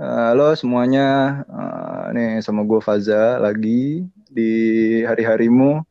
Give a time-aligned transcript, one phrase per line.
[0.00, 4.52] Eh, halo semuanya, Eh, nih sama gue Faza lagi di
[5.04, 5.84] hari-harimu.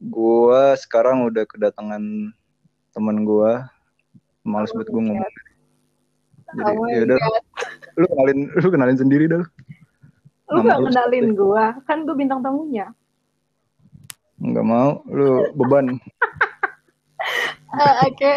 [0.00, 2.00] Gue sekarang udah kedatangan
[2.96, 3.52] temen gue,
[4.48, 5.28] males banget gue ngomong.
[6.56, 7.44] Jadi Oh my ya udah, God.
[8.00, 9.44] lu kenalin, lu kenalin sendiri dah.
[10.48, 12.96] Lu Nama gak kenalin gua, kan gua bintang tamunya.
[14.40, 15.92] Nggak mau, lu beban.
[17.72, 18.34] Eh, Oke,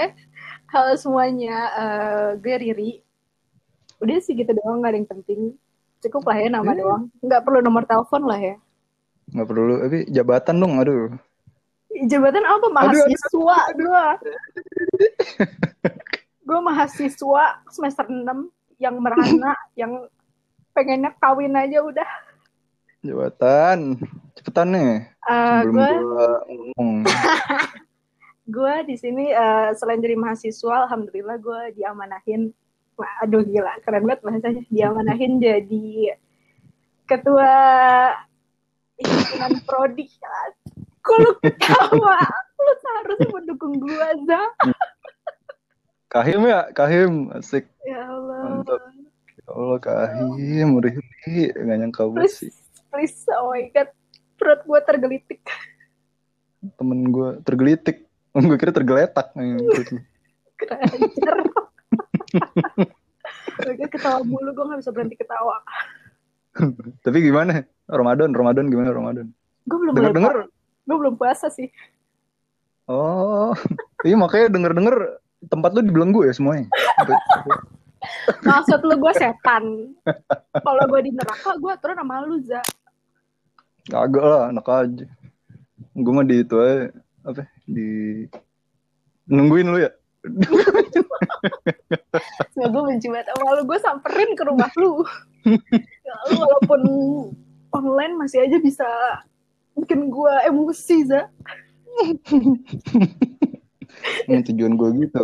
[0.76, 3.05] halo semuanya, Eh, gue Riri.
[4.00, 5.40] Udah sih gitu doang, gak ada yang penting.
[5.99, 6.77] Cukup lah ya nama Eh.
[6.77, 7.04] doang.
[7.20, 8.55] Nggak perlu nomor telepon lah ya.
[9.31, 11.09] Nggak perlu, tapi jabatan dong, aduh.
[12.05, 12.68] Jabatan apa?
[12.70, 14.05] Mahasiswa gua.
[16.45, 20.05] Gue mahasiswa semester 6 yang merana, yang
[20.71, 22.09] pengennya kawin aja udah.
[23.02, 23.98] Jabatan,
[24.34, 24.91] cepetan nih.
[25.26, 26.27] Eh, Sebelum gue gue
[26.76, 26.91] ngomong.
[28.55, 32.54] gue di sini eh, selain jadi mahasiswa, alhamdulillah gue diamanahin.
[32.95, 34.63] Wah, aduh gila, keren banget bahasanya.
[34.72, 36.16] Diamanahin jadi
[37.05, 37.51] ketua
[38.96, 40.07] himpunan prodi.
[41.04, 42.18] Kok lu ketawa?
[42.55, 44.41] Lu seharusnya mendukung gue, Za.
[46.10, 47.68] Kahim ya, Kahim, asik.
[47.84, 48.63] Ya Allah.
[48.63, 48.82] Mantap.
[49.35, 52.51] Ya Allah, Kahim, Riri, nggak nyangka banget Please, sih.
[52.90, 53.91] please, oh my God.
[54.40, 55.43] Perut gue tergelitik.
[56.79, 58.07] Temen gue tergelitik.
[58.32, 59.32] Gue kira tergeletak.
[59.38, 60.01] nih, perutnya.
[63.55, 65.59] Gue ketawa mulu, gue gak bisa berhenti ketawa.
[67.03, 67.64] Tapi gimana?
[67.88, 69.28] Ramadan, Ramadan gimana Ramadan?
[69.68, 70.47] Gue belum Dengar-dengar.
[70.86, 71.69] Gue belum puasa sih.
[72.86, 73.52] Oh,
[74.08, 74.96] iya makanya denger-denger
[75.50, 76.69] tempat lu dibelenggu ya semuanya.
[78.46, 79.63] Maksud lu gue setan.
[80.62, 82.62] Kalau gue di neraka, gue turun sama lu, Za.
[83.90, 85.06] Kagak lah, enak aja.
[85.97, 86.94] Gue mah di itu aja,
[87.25, 87.44] apa?
[87.66, 87.90] Di
[89.30, 89.90] nungguin lu ya.
[92.51, 93.62] Semoga gue benci banget sama lu.
[93.69, 95.06] Gue samperin ke rumah lu.
[95.79, 96.81] Ya, lu walaupun
[97.75, 98.88] online masih aja bisa
[99.78, 101.29] bikin gue emosi, Za.
[104.25, 105.22] Ini tujuan gue gitu.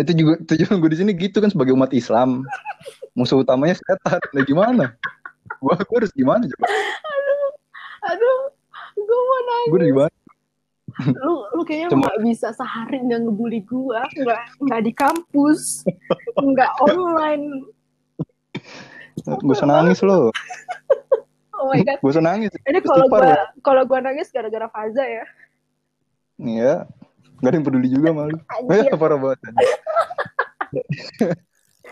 [0.00, 2.42] Itu juga tujuan gue di sini gitu kan sebagai umat Islam.
[3.14, 4.20] Musuh utamanya setan.
[4.32, 4.96] Nah gimana?
[5.60, 6.66] Gua harus gimana coba?
[8.08, 8.38] Aduh,
[8.96, 9.68] gue mau nangis.
[9.68, 10.19] Gue di mana?
[10.98, 14.00] Lu, lu kayaknya Cuma- nggak bisa sehari nggak ngebully gue.
[14.20, 15.84] Nggak, nggak di kampus.
[16.38, 17.46] Nggak online.
[19.44, 20.30] Usah nangis lo.
[21.60, 21.98] Oh my God.
[22.00, 22.50] Usah nangis.
[22.64, 23.36] Ini kalau gue lo.
[23.60, 25.24] kalau gue nangis gara-gara Faza ya.
[26.40, 26.88] Iya.
[27.40, 28.36] Gak ada yang peduli juga malu.
[28.48, 28.92] Anjir.
[29.00, 29.38] Parah banget.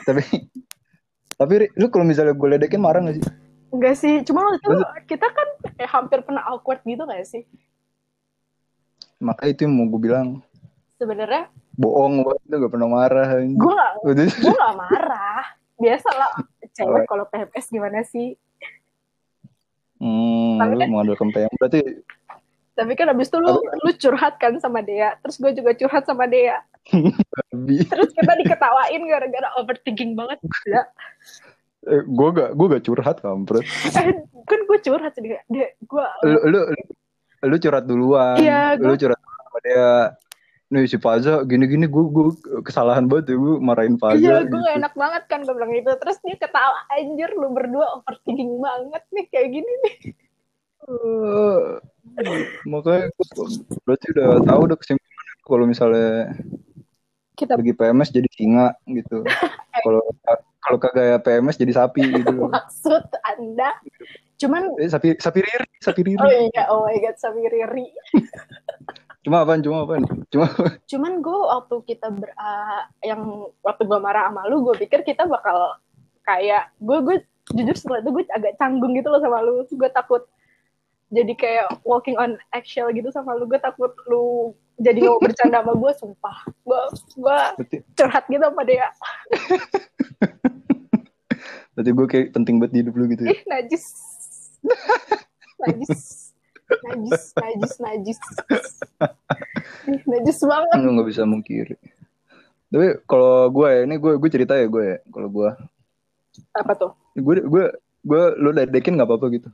[0.07, 0.23] tapi
[1.39, 3.25] tapi lu kalau misalnya gue ledekin marah gak sih?
[3.69, 7.45] Enggak sih, cuma waktu itu kita kan kayak hampir pernah awkward gitu gak sih?
[9.19, 10.29] Makanya itu yang mau gue bilang
[10.95, 13.27] Sebenarnya bohong banget lu gak pernah marah.
[13.39, 13.93] gue gak,
[14.35, 15.43] gue gak marah.
[15.79, 16.31] Biasa lah,
[16.69, 18.35] cewek kalau PMS gimana sih?
[19.99, 21.81] Hmm, Tapi lu kan- mengandalkan PM berarti
[22.73, 26.27] Tapi kan abis itu lu, lu curhat kan sama Dea, terus gue juga curhat sama
[26.27, 26.63] Dea.
[27.51, 27.83] lebih.
[27.85, 30.39] Terus kita diketawain gara-gara overthinking banget.
[30.63, 30.87] Ya.
[31.85, 33.67] Eh, gue gak gue gak curhat kampret.
[33.89, 34.15] Eh,
[34.45, 35.11] kan gue curhat.
[35.15, 35.35] Dea,
[35.75, 36.61] gue Lu lu
[37.45, 38.39] lu, lu curhat duluan.
[38.39, 39.91] Iya, Lu gua- curhat sama dia.
[40.69, 42.25] Nih si Faza gini-gini gue gue
[42.61, 44.21] kesalahan banget ya gue marahin Faza.
[44.21, 44.77] Iya, gue gitu.
[44.77, 45.91] enak banget kan gue bilang gitu.
[45.97, 49.97] Terus dia ketawa, anjir lu berdua overthinking banget nih kayak gini nih.
[50.89, 51.63] Eh,
[52.65, 53.45] makanya gua
[53.85, 56.13] berarti udah tahu udah kesimpulannya kalau misalnya
[57.37, 59.23] Kita bagi PMS jadi singa gitu.
[59.85, 60.03] Kalau
[60.59, 62.51] kalau kagak ya PMS jadi sapi gitu.
[62.51, 63.79] maksud Anda.
[64.39, 66.23] Cuman Eh, sapi sapi riri, sapi riri.
[66.23, 67.91] Oh iya, oh my god, Sabi Riri.
[69.27, 69.61] Cuma apaan?
[69.61, 70.07] Cuma apaan?
[70.31, 70.47] Cuma
[70.87, 75.27] Cuman gue waktu kita ber, ah, yang waktu gue marah sama lu, gue pikir kita
[75.27, 75.77] bakal
[76.23, 77.17] kayak gue gue
[77.53, 79.67] jujur setelah itu gue agak canggung gitu loh sama lu.
[79.67, 80.23] Gue takut
[81.11, 83.51] jadi kayak walking on eggshell gitu sama lu.
[83.51, 86.37] Gue takut lu jadi mau bercanda sama gue, sumpah.
[86.63, 86.81] Gue
[87.19, 87.39] gue
[87.99, 88.87] curhat gitu sama dia.
[91.75, 93.31] berarti gue kayak penting banget di hidup lu gitu ya.
[93.35, 94.08] Ih, najis.
[95.59, 96.33] Najis.
[96.69, 98.21] Najis, najis, najis.
[100.05, 100.77] Najis banget.
[100.79, 101.77] Lu nggak bisa mungkiri.
[102.69, 104.97] Tapi kalau gue ya, ini gue gue cerita ya gue ya.
[105.09, 105.49] Kalau gue,
[106.53, 106.93] Apa tuh?
[107.15, 107.65] gue gue
[108.05, 109.49] gue lu ledekin nggak apa-apa gitu.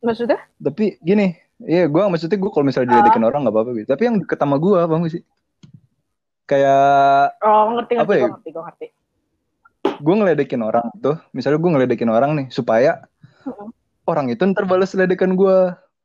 [0.00, 0.38] Maksudnya?
[0.56, 3.88] Tapi gini, iya gue maksudnya gue kalau misalnya diledekin orang nggak apa-apa gitu.
[3.90, 5.22] Tapi yang deket sama gue, bang sih?
[6.46, 8.22] Kayak Oh, ngerti, ngerti, Apa ya?
[8.22, 8.86] gue ngerti, gue ngerti.
[9.96, 13.02] gue ngeledekin orang tuh, misalnya gue ngeledekin orang nih supaya.
[14.06, 15.56] Orang itu ntar balas ledekan gue,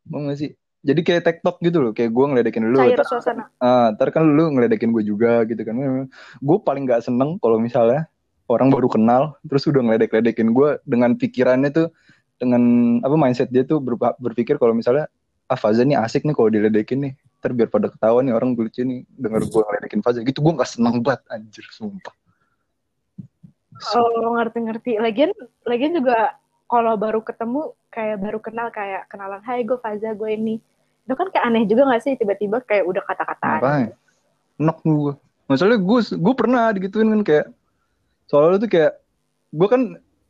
[0.10, 0.52] mau gak sih?
[0.82, 3.54] Jadi kayak tektok gitu loh, kayak gue ngeledekin lu, Cair ntar, suasana.
[3.62, 6.10] ah, ntar kan lu ngeledekin gue juga gitu kan.
[6.42, 8.10] Gue paling gak seneng kalau misalnya
[8.50, 11.88] orang baru kenal terus udah ngeledek-ledekin gue dengan pikirannya tuh
[12.36, 12.62] dengan
[13.06, 15.08] apa mindset dia tuh ber, berpikir kalau misalnya
[15.48, 18.84] ah Faza nih asik nih kalau diledekin nih ntar biar pada ketahuan nih orang lucu
[18.84, 22.12] nih denger gue ngeledekin Faza gitu gue gak seneng banget anjir sumpah
[23.98, 25.02] Oh ngerti-ngerti.
[25.02, 25.34] Lagian,
[25.66, 26.38] lagian juga
[26.70, 30.56] kalau baru ketemu kayak baru kenal kayak kenalan, Hai gue Faza gue ini.
[31.04, 33.92] Itu kan kayak aneh juga gak sih tiba-tiba kayak udah kata-kataan.
[34.58, 35.14] Enak gue.
[35.52, 37.46] Masalahnya gue gue pernah digituin kan kayak
[38.32, 38.94] soalnya tuh kayak
[39.52, 39.82] gue kan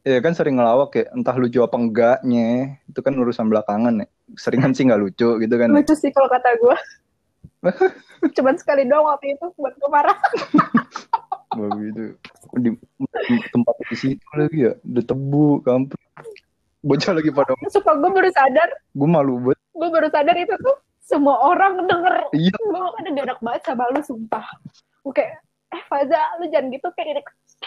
[0.01, 4.73] ya kan sering ngelawak kayak entah lucu apa enggaknya itu kan urusan belakangan ya seringan
[4.73, 6.77] sih nggak lucu gitu kan Lucu sih kalau kata gue.
[8.37, 10.17] Cuman sekali doang waktu itu buat gue marah.
[11.51, 12.15] begitu
[12.63, 12.71] di
[13.51, 15.99] tempat di situ lagi ya udah tebu kampung
[16.81, 20.77] bocah lagi pada Sumpah gue baru sadar, gue malu banget gue baru sadar itu tuh
[21.01, 22.15] semua orang denger.
[22.37, 24.45] iya Gue kan gak enak banget sama lu sumpah.
[25.01, 25.41] Gue kayak,
[25.73, 27.21] eh Faza lu jangan gitu kayak gini.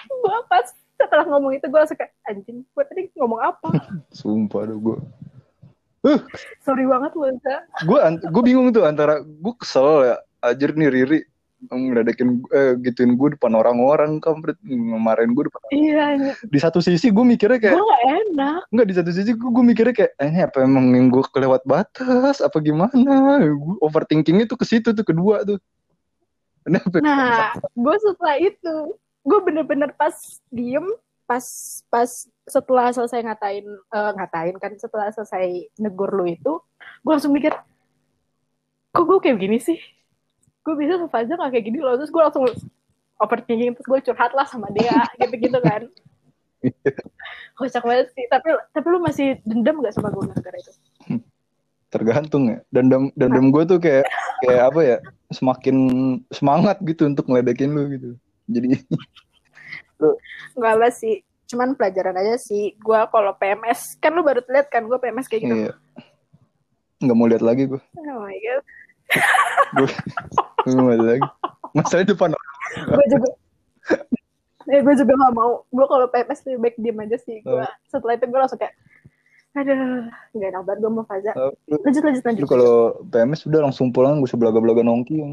[0.08, 3.68] Gue pas setelah ngomong itu gue langsung kayak, anjing gue tadi ngomong apa?
[4.18, 4.98] sumpah dah gue
[6.60, 7.64] Sorry banget lu Za.
[7.88, 11.20] gue gue bingung tuh antara gue kesel ya ajar nih Riri
[11.70, 14.58] ngeledekin eh, gituin gue depan orang-orang kampret.
[14.64, 18.60] Ngemarin gue depan Iya, ini di satu sisi gue mikirnya gue kayak gak enak.
[18.72, 21.62] Enggak di satu sisi gue, gue mikirnya kayak eh, ini apa emang yang gue kelewat
[21.64, 22.42] batas?
[22.44, 23.40] Apa gimana?
[23.44, 25.58] Gue overthinking itu ke situ tuh kedua tuh.
[26.64, 28.74] Ini apa Nah, gue setelah itu,
[29.24, 30.14] gue bener-bener pas
[30.48, 30.84] diem,
[31.28, 31.44] pas
[31.92, 32.08] pas
[32.44, 36.60] setelah selesai ngatain, eh, ngatain kan, setelah selesai negur lu itu,
[37.04, 37.52] gue langsung mikir,
[38.92, 39.80] kok gue kayak gini sih?
[40.64, 42.44] Gue bisa Faza gak kayak gini loh, terus gue langsung
[43.20, 45.86] overthinking, terus gue curhat lah sama dia, gitu-gitu kan.
[47.60, 50.72] Kocak banget sih, tapi tapi lu masih dendam gak sama gue gara-gara itu?
[51.94, 54.02] tergantung ya dendam dendam gue tuh kayak
[54.42, 54.96] kayak apa ya
[55.30, 55.76] semakin
[56.26, 58.18] semangat gitu untuk ngeledekin lu gitu
[58.50, 58.74] jadi
[60.58, 62.74] Gak apa sih, cuman pelajaran aja sih.
[62.82, 65.54] Gue kalau PMS, kan lu baru lihat kan gue PMS kayak gitu.
[65.54, 65.72] iya
[67.04, 68.62] nggak mau lihat lagi gue Oh my god.
[69.76, 71.22] gue nggak lagi?
[71.74, 72.48] Masalahnya depan orang.
[72.74, 73.28] gue juga
[74.64, 75.52] ya gue juga gak mau.
[75.68, 77.38] Gue kalau PMS lebih baik diem aja sih.
[77.44, 77.68] Gue Oh.
[77.86, 78.74] setelah itu gue langsung kayak
[79.54, 81.30] aduh gak enak banget gue mau Faza.
[81.70, 82.42] Lu, lanjut lanjut lanjut.
[82.42, 82.74] lu kalau
[83.06, 85.20] PMS udah langsung pulang gue sebelaga-belaga nongki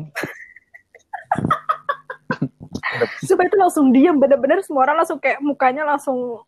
[3.25, 4.19] supaya itu langsung diem.
[4.19, 6.43] Bener-bener semua orang langsung kayak mukanya langsung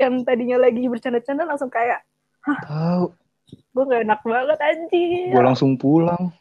[0.00, 2.00] yang tadinya lagi bercanda-canda langsung kayak
[2.64, 3.12] tahu
[3.50, 6.32] gue gak enak banget anjir gue langsung pulang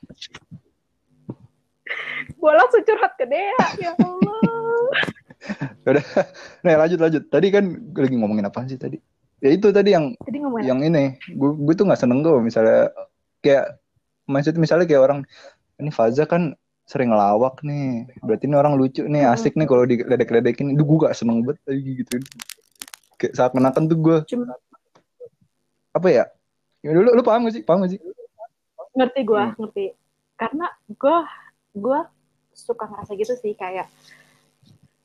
[2.30, 4.84] gue langsung curhat ke dia ya Allah.
[5.90, 6.06] Udah
[6.62, 7.24] nah lanjut lanjut.
[7.28, 8.98] Tadi kan gue lagi ngomongin apa sih tadi?
[9.40, 11.06] Ya itu tadi yang ngomongin yang ini.
[11.32, 12.92] Gue gue tuh nggak seneng gue misalnya
[13.40, 13.80] kayak
[14.28, 15.20] maksud misalnya kayak orang
[15.80, 16.54] ini Faza kan
[16.84, 18.10] sering ngelawak nih.
[18.20, 19.34] Berarti ini orang lucu nih Hmm.
[19.34, 20.74] asik nih kalau diledek-ledekin.
[20.74, 22.16] Itu gue gak seneng banget lagi gitu.
[23.16, 24.58] Kayak saat menakan tuh gue cuma
[25.90, 26.26] apa ya?
[26.82, 27.64] Ya lu, lu paham gak sih?
[27.64, 28.00] Paham gak sih?
[28.98, 29.54] Ngerti gue Hmm.
[29.56, 29.86] ngerti.
[30.36, 31.18] Karena gue
[31.76, 32.00] gue
[32.54, 33.88] suka ngerasa gitu sih kayak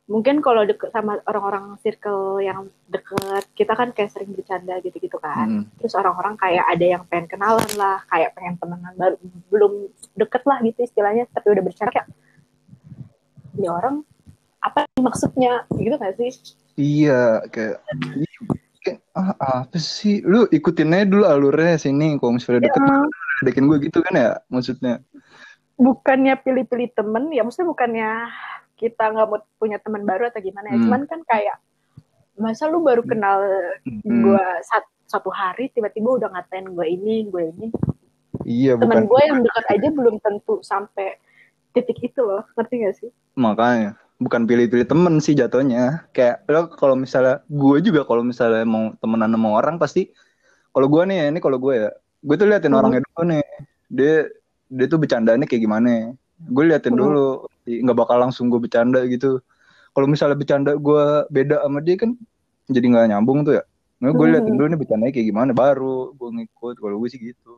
[0.05, 5.65] mungkin kalau deket sama orang-orang circle yang deket kita kan kayak sering bercanda gitu-gitu kan.
[5.65, 5.65] Hmm.
[5.81, 9.17] terus orang-orang kayak ada yang pengen kenalan lah kayak pengen temenan baru
[9.49, 9.73] belum
[10.17, 12.09] deket lah gitu istilahnya tapi udah bercanda kayak
[13.55, 14.03] ini orang
[14.65, 15.69] apa maksudnya?
[15.77, 16.33] Gitu gak sih?
[16.75, 17.79] Iya kayak,
[18.83, 20.25] kayak ah apa sih?
[20.25, 22.99] Lu ikutin aja dulu alurnya sini kalau misalnya deket Ya,
[23.43, 25.03] ledekin gue gitu kan ya maksudnya
[25.75, 28.11] bukannya pilih-pilih temen ya maksudnya bukannya
[28.75, 30.85] kita nggak mau punya teman baru atau gimana ya Hmm.
[30.87, 31.57] cuman kan kayak
[32.35, 33.39] masa lu baru kenal
[33.83, 34.23] Hmm.
[34.23, 37.67] gue sat- satu hari tiba-tiba udah ngatain gue ini gue ini
[38.43, 41.19] iya teman gue yang dekat aja belum tentu sampai
[41.71, 46.07] titik itu loh ngerti gak sih Makanya bukan pilih-pilih temen sih jatuhnya.
[46.11, 50.07] Kayak lo kalau misalnya gue juga kalau misalnya mau temenan sama orang pasti
[50.71, 51.91] kalau gue nih ini kalau gue ya
[52.23, 52.79] gue tuh liatin Hmm.
[52.79, 53.43] orangnya dulu nih.
[53.91, 54.31] Dia
[54.67, 56.13] dia tuh bercandanya kayak gimana.
[56.45, 57.01] Gue liatin Hmm.
[57.01, 57.29] dulu.
[57.65, 59.41] Nggak bakal langsung gue bercanda gitu.
[59.91, 62.13] Kalau misalnya bercanda gue beda sama dia kan
[62.67, 63.65] jadi nggak nyambung tuh ya.
[63.99, 64.35] Nah, gue Hmm.
[64.35, 66.75] liatin dulu nih bercandanya kayak gimana baru gue ngikut.
[66.77, 67.55] Kalau gue sih gitu.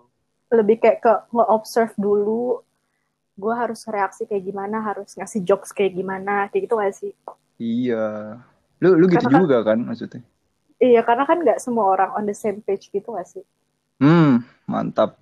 [0.46, 2.62] lebih kayak ke nge-observe dulu
[3.34, 7.10] gue harus reaksi kayak gimana harus ngasih jokes kayak gimana kayak gitu gak sih
[7.58, 8.38] Iya.
[8.78, 10.22] Lu lu gitu Karena kan- juga kan maksudnya.
[10.78, 13.42] iya karena kan nggak semua orang on the same page gitu gak sih
[13.98, 15.18] Hmm, mantap.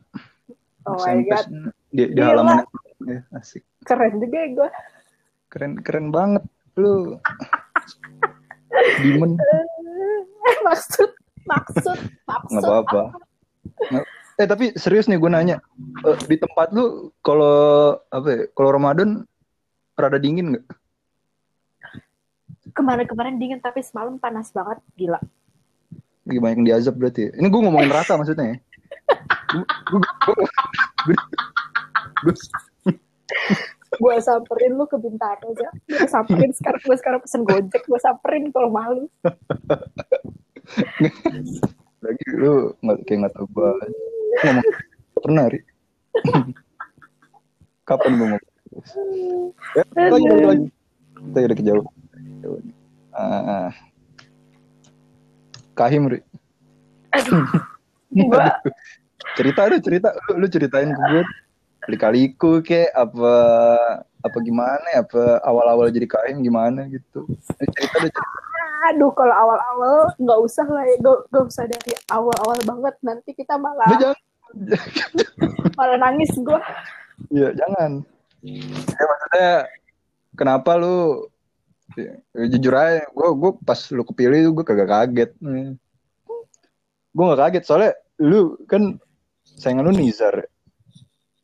[0.89, 1.47] Oh my god.
[1.93, 2.65] di, halaman
[3.05, 3.63] ya, asik.
[3.85, 4.71] Keren juga ya gue
[5.55, 6.43] keren keren banget
[6.75, 7.15] lu
[8.99, 9.39] Demon.
[10.67, 11.11] Maksud
[11.45, 13.03] maksud maksud nggak apa-apa.
[14.41, 15.61] eh tapi serius nih gue nanya.
[16.05, 19.29] Eh, di tempat lu kalau apa ya kalau Ramadan
[19.95, 20.67] rada dingin nggak?
[22.75, 24.81] Kemarin-kemarin dingin tapi semalam panas banget.
[24.97, 25.21] Gila.
[26.25, 27.31] Lagi banyak yang diazab berarti.
[27.37, 28.59] Ini gue ngomongin rata maksudnya ya.
[33.95, 38.51] Gue samperin lu ke Bintaro aja gue samperin sekarang gue sekarang pesen gojek gue samperin
[38.51, 39.07] kalau malu
[42.05, 43.71] Lagi lu nggak kayak nggak tahu gue
[44.45, 44.67] ngomong
[45.25, 45.61] pernah ri.
[47.89, 48.43] Kapan gue ngomong?
[49.73, 50.67] Ya, lagi, lagi, lagi.
[51.17, 51.87] Kita udah kejauh.
[53.15, 53.73] Ah,
[55.73, 56.21] Kahim ri.
[58.15, 58.47] gue
[59.35, 61.23] cerita lu cerita lu, lu ceritain ke gue
[61.85, 63.35] kali-kaliku kayak apa
[64.25, 68.39] apa gimana apa awal-awal jadi kahim gimana gitu Lu cerita lu cerita
[68.85, 73.89] aduh kalau awal-awal nggak usah lah ya nggak usah dari awal-awal banget nanti kita malah
[73.89, 74.19] Lu jangan
[75.81, 76.61] malah nangis gue
[77.31, 77.91] Iya, jangan.
[78.45, 79.53] Ya maksudnya
[80.37, 81.29] kenapa lu
[81.97, 82.13] ya,
[82.51, 85.31] jujur aja, gue gue pas lu kepilih gue kagak kaget.
[85.41, 85.79] Hmm.
[87.15, 88.99] Gue gak kaget soalnya lu kan
[89.55, 90.47] saingan lu Nizar.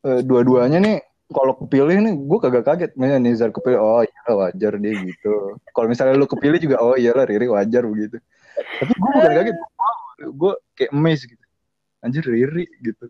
[0.01, 0.97] Eh, dua-duanya nih
[1.31, 2.91] kalau kepilih nih gue kagak kaget.
[2.95, 5.33] Misalnya Nizar kepilih, oh iya wajar dia gitu.
[5.71, 8.17] Kalau misalnya lu kepilih juga, oh iyalah Riri wajar begitu.
[8.79, 9.57] Tapi gue bukan kaget,
[10.27, 11.45] gue kayak amazed gitu.
[12.01, 13.07] Anjir Riri gitu.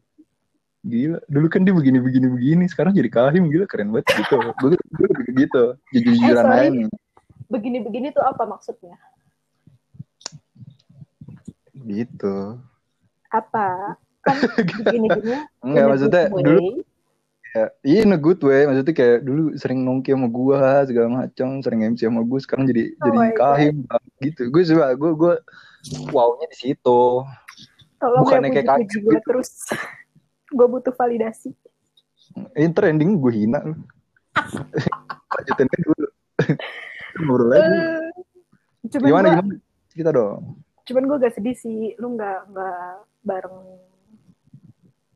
[0.81, 4.37] Gila, dulu kan dia begini begini begini, sekarang jadi kahim gila keren banget gitu.
[4.57, 6.61] Gue gue gitu, jujur-jujuran Eh, sorry.
[6.61, 6.89] aja nih.
[7.51, 8.95] begini-begini tuh apa maksudnya
[11.81, 12.35] Gitu.
[13.27, 13.95] apa
[15.65, 16.85] Enggak maksudnya dulu
[17.51, 21.59] ya, iya in a good way, maksudnya kayak dulu sering nongki sama gua segala macam,
[21.59, 23.35] sering MC sama gua, sekarang jadi Oh jadi God.
[23.35, 23.75] kahim
[24.23, 24.41] gitu.
[24.47, 25.33] Gue suka, gue gue
[26.13, 27.01] wownya di situ.
[28.01, 29.19] tolong bukannya ya kayak gue gitu.
[29.29, 29.51] terus
[30.57, 31.53] gue butuh validasi
[32.55, 33.75] Ini trending gue hina lu.
[35.35, 36.07] Lanjutin dulu.
[37.19, 37.45] Dulu.
[37.51, 38.07] Eh,
[38.95, 39.55] cuman Gimana gua, gimana?
[39.91, 40.41] Kita dong.
[40.81, 42.85] cuman gue gak sedih sih lu nggak nggak
[43.21, 43.57] bareng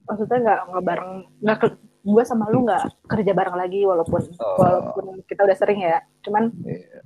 [0.05, 1.57] maksudnya nggak nggak bareng nggak
[2.05, 4.57] gue sama lu nggak kerja bareng lagi walaupun Oh.
[4.57, 7.01] walaupun kita udah sering ya cuman Iya.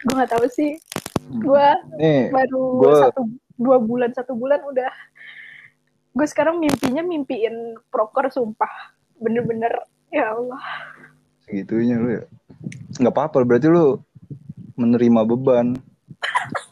[0.00, 0.80] gue nggak tahu sih
[1.30, 1.66] gue
[2.28, 3.22] baru gua- satu
[3.54, 4.92] dua bulan satu bulan udah
[6.12, 8.70] gue sekarang mimpinya mimpiin proker sumpah
[9.16, 9.72] bener-bener
[10.08, 10.60] ya Allah
[11.44, 12.24] segitunya lu ya.
[12.96, 14.00] Nggak apa-apa, berarti lu
[14.74, 15.76] menerima beban.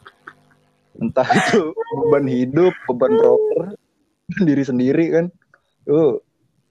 [0.97, 3.77] Entah itu beban hidup, beban proper,
[4.47, 5.25] diri sendiri kan.
[5.89, 6.17] Lu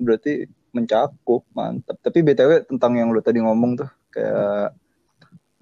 [0.01, 2.01] berarti mencakup, mantap.
[2.01, 4.73] Tapi BTW tentang yang lu tadi ngomong tuh, kayak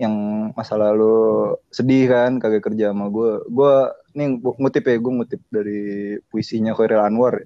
[0.01, 0.15] yang
[0.57, 3.43] masa lalu sedih kan, kagak kerja sama gue.
[3.53, 3.75] Gue,
[4.17, 5.81] nih ngutip ya, gue ngutip dari
[6.31, 7.37] puisinya Khairil Anwar.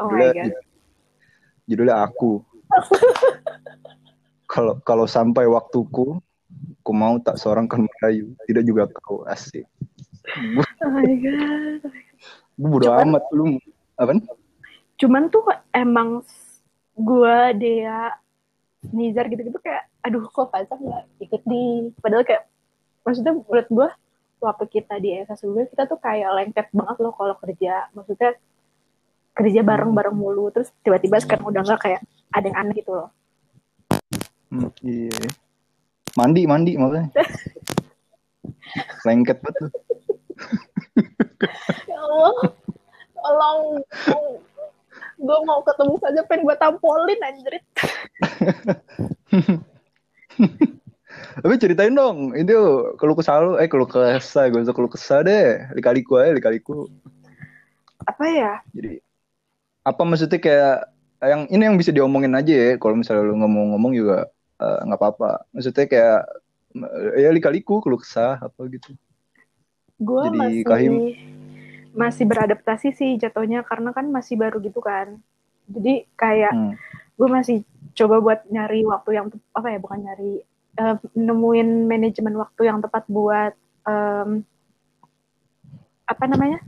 [0.00, 0.56] oh my Judulnya, god
[1.70, 2.42] judulnya Aku.
[4.50, 6.18] Kalau kalau sampai waktuku,
[6.82, 9.62] ku mau tak seorang kan merayu, tidak juga kau asik.
[10.34, 11.86] Gue oh my god
[12.60, 13.56] bodo Cuman- amat lu.
[14.00, 14.16] Apa?
[14.96, 15.44] cuman tuh
[15.76, 16.24] emang
[16.96, 18.16] gue Dea
[18.92, 22.48] Nizar gitu-gitu kayak aduh kok Faza nggak ikut di padahal kayak
[23.04, 23.88] maksudnya menurut gue
[24.40, 28.36] waktu kita di ESA sebelumnya kita tuh kayak lengket banget loh kalau kerja maksudnya
[29.36, 32.00] kerja bareng-bareng mulu terus tiba-tiba sekarang udah nggak kayak
[32.32, 33.08] ada yang aneh gitu loh
[34.50, 35.14] Hmm, iya.
[36.18, 37.06] Mandi, mandi makanya.
[39.06, 39.70] Lengket betul.
[41.86, 42.50] ya Allah
[43.30, 43.78] tolong
[45.20, 47.64] gue mau ketemu saja pengen gue tampolin anjrit
[51.40, 52.56] Tapi ceritain dong, itu
[52.96, 56.88] kalau kesal lu, eh kalau kesah, gue usah kalau kesah deh, likaliku aja, likaliku.
[58.08, 59.04] apa ya Jadi
[59.84, 60.88] apa maksudnya kayak
[61.20, 64.80] yang ini yang bisa diomongin aja ya, kalau misalnya lu nggak mau ngomong juga eh,
[64.88, 65.44] nggak apa-apa.
[65.52, 66.20] Maksudnya kayak
[66.80, 68.96] eh, ya likaliku kalau kesah apa gitu.
[70.00, 70.94] gue Jadi masih Kahim.
[71.90, 75.18] Masih beradaptasi sih jatuhnya karena kan masih baru gitu kan
[75.66, 76.72] jadi kayak Hmm.
[77.14, 77.56] gue masih
[77.92, 80.32] coba buat nyari waktu yang apa ya bukan nyari
[80.76, 83.52] eh, nemuin manajemen waktu yang tepat buat
[83.84, 84.46] em,
[86.06, 86.58] apa namanya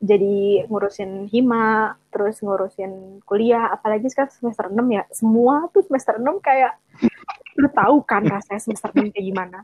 [0.00, 6.40] jadi ngurusin hima terus ngurusin kuliah apalagi sekarang semester 6 ya semua tuh semester 6
[6.40, 6.80] kayak
[7.56, 9.58] lu tahu kan rasanya semester 6 kayak gimana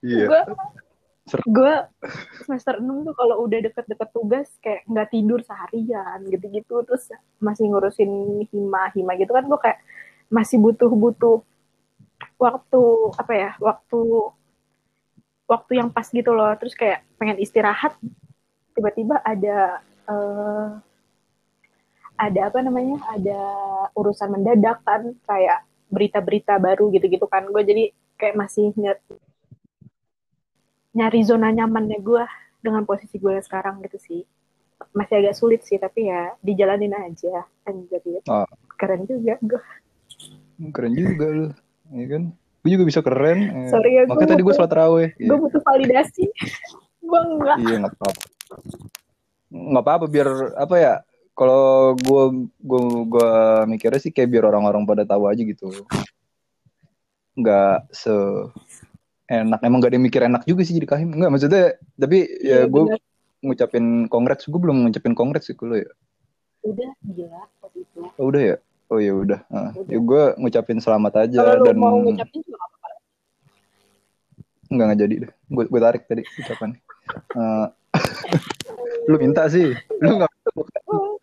[0.00, 0.26] Iya.
[0.26, 0.83] gue Ser-
[1.24, 1.72] gue
[2.44, 6.84] semester 6 tuh kalau udah deket-deket tugas kayak nggak tidur seharian gitu-gitu.
[6.84, 7.04] Terus
[7.40, 8.10] masih ngurusin
[8.52, 9.78] hima hima gitu kan gue kayak
[10.28, 11.36] masih butuh butuh
[12.36, 12.82] waktu
[13.20, 14.00] apa ya waktu
[15.48, 16.52] waktu yang pas gitu loh.
[16.60, 17.96] Terus kayak pengen istirahat
[18.76, 20.68] tiba-tiba ada eh,
[22.14, 23.40] ada apa namanya ada
[23.98, 27.46] urusan mendadak kan kayak berita-berita baru gitu-gitu kan.
[27.50, 27.84] Gue jadi
[28.18, 29.02] kayak masih nyari,
[30.94, 32.24] nyari zona nyamannya gue
[32.62, 34.20] dengan posisi gue sekarang gitu sih
[34.94, 38.46] masih agak sulit sih tapi ya dijalanin aja anjir Oh.
[38.74, 39.62] keren juga gue
[40.70, 41.46] Keren juga lu.
[41.90, 42.22] Iya kan?
[42.62, 43.38] Gue juga bisa keren.
[43.42, 45.08] Eh, Sorry ya, Makanya gua tadi gue sholat raweh.
[45.18, 45.28] Iya.
[45.28, 46.24] gue butuh validasi
[47.10, 48.22] gue enggak Iya nggak apa-apa.
[49.50, 50.94] Nggak apa-apa biar apa ya?
[51.34, 52.22] Kalau gue
[52.62, 53.30] gue gue
[53.66, 55.66] mikirnya sih kayak biar orang-orang pada tahu aja gitu.
[57.34, 58.14] Nggak se
[59.26, 59.60] enak.
[59.60, 61.10] Emang gak ada yang mikir enak juga sih jadi kahim.
[61.10, 61.64] Nggak maksudnya.
[61.94, 63.00] Tapi ya Iya, gue bener.
[63.40, 64.44] ngucapin congrats.
[64.44, 65.90] Gue belum ngucapin congrats sih lo ya.
[66.62, 68.56] udah gila waktu itu Oh, udah ya.
[68.88, 69.40] Oh ya udah.
[69.46, 69.88] Nah, Udah.
[69.88, 72.88] ya gue ngucapin selamat aja kalau dan mau ngucapin juga nggak apa-apa
[74.66, 75.32] nggak nggak jadi deh.
[75.46, 76.70] Gue gue tarik tadi ucapan.
[77.36, 77.66] Eh,
[79.08, 79.72] lu minta sih.
[80.00, 80.30] Lu nggak.
[80.86, 81.16] Oh,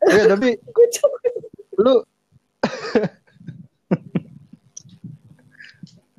[0.10, 0.56] Ya tapi
[1.76, 2.02] lu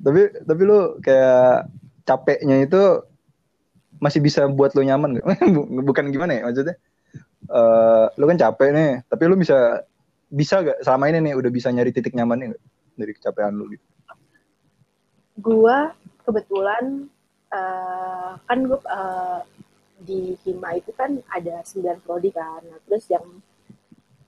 [0.02, 1.70] tapi tapi lu kayak
[2.02, 2.82] capeknya itu
[4.02, 5.26] masih bisa buat lu nyaman gak?
[5.88, 6.76] Bukan gimana ya maksudnya?
[7.42, 9.82] eh lu kan capek nih, tapi lu bisa
[10.32, 12.62] bisa gak selama ini nih udah bisa nyari titik nyamannya gak
[12.96, 13.84] dari kecapean lu gitu?
[15.40, 15.78] gue
[16.28, 17.08] kebetulan
[17.52, 19.40] eh, kan gue eh,
[20.02, 23.24] di Hima itu kan ada 9 prodi kan nah, terus yang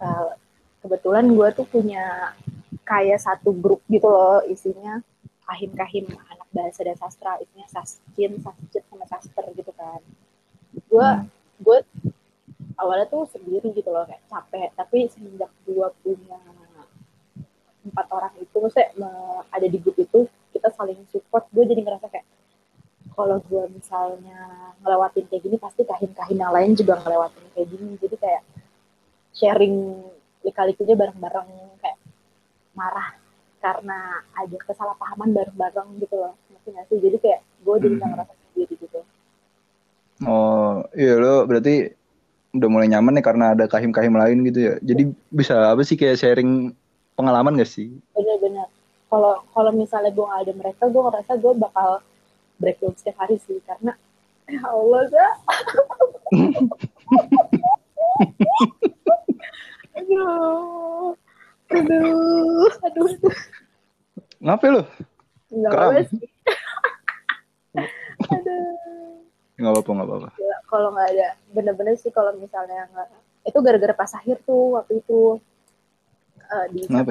[0.00, 0.32] eh,
[0.80, 2.32] kebetulan gue tuh punya
[2.84, 5.00] kayak satu grup gitu loh isinya
[5.44, 10.00] kahim-kahim anak bahasa dan sastra isinya saskin, sascit sama saster gitu kan.
[10.88, 11.28] Gue Hmm.
[11.60, 11.78] gue
[12.80, 14.72] awalnya tuh sendiri gitu loh kayak capek.
[14.74, 16.40] Tapi semenjak gue punya
[17.84, 18.88] empat orang itu maksudnya
[19.52, 21.44] ada di grup itu kita saling support.
[21.52, 22.26] Gue jadi ngerasa kayak
[23.14, 27.94] kalau gue misalnya ngelewatin kayak gini pasti kahin-kahin yang lain juga ngelewatin kayak gini.
[28.00, 28.42] Jadi kayak
[29.36, 30.02] sharing
[30.42, 31.48] lika-likunya bareng-bareng
[31.78, 31.98] kayak
[32.74, 33.16] marah
[33.64, 38.14] karena ada kesalahpahaman bareng-bareng gitu loh ngerti nggak sih jadi kayak gue jadi nggak Hmm.
[38.20, 39.00] ngerasa sendiri gitu
[40.22, 41.90] Oh iya lo berarti
[42.54, 44.74] udah mulai nyaman nih karena ada kahim-kahim lain gitu ya.
[44.78, 46.70] Jadi bisa apa sih kayak sharing
[47.14, 47.90] pengalaman gak sih?
[48.14, 48.66] bener-bener
[49.06, 51.98] kalau kalau misalnya gue gak ada mereka gue ngerasa gue bakal
[52.56, 53.94] breakdown setiap hari sih karena
[54.54, 55.34] ya Allah gak
[59.98, 61.14] aduh
[61.74, 62.70] aduh.
[62.84, 63.08] Aduh.
[63.10, 63.10] Aduh
[64.44, 64.82] Ngapain lo?
[65.54, 65.90] nggak Kram.
[65.94, 66.26] apa sih.
[68.28, 68.66] Aduh.
[69.54, 70.28] Nggak apa-apa nggak apa-apa.
[70.34, 73.08] Gila, kalau nggak ada bener-bener sih kalau misalnya nggak
[73.44, 75.38] itu gara-gara pas akhir tuh waktu itu
[76.42, 77.06] eh, di kan,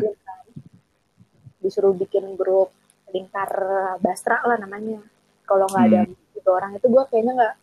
[1.64, 2.74] disuruh bikin grup
[3.16, 3.50] lingkar
[4.04, 5.00] Bastra lah namanya.
[5.48, 6.02] Kalau nggak ada
[6.36, 7.56] itu orang itu gue kayaknya nggak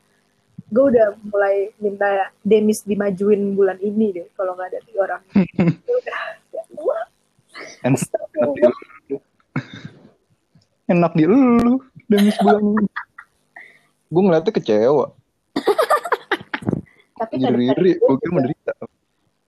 [0.70, 5.22] gue udah mulai minta Demis dimajuin bulan ini deh kalau nggak ada tiga orang.
[5.98, 6.39] Udah ya, wah,
[7.80, 9.16] Enak, enak di lu.
[10.86, 11.74] Enak di lu.
[12.06, 12.86] Demi sebulan ini.
[14.10, 15.06] Gue ngeliatnya kecewa.
[17.20, 17.92] tapi Jadi kadang-kadang iri.
[18.00, 18.72] gue menderita.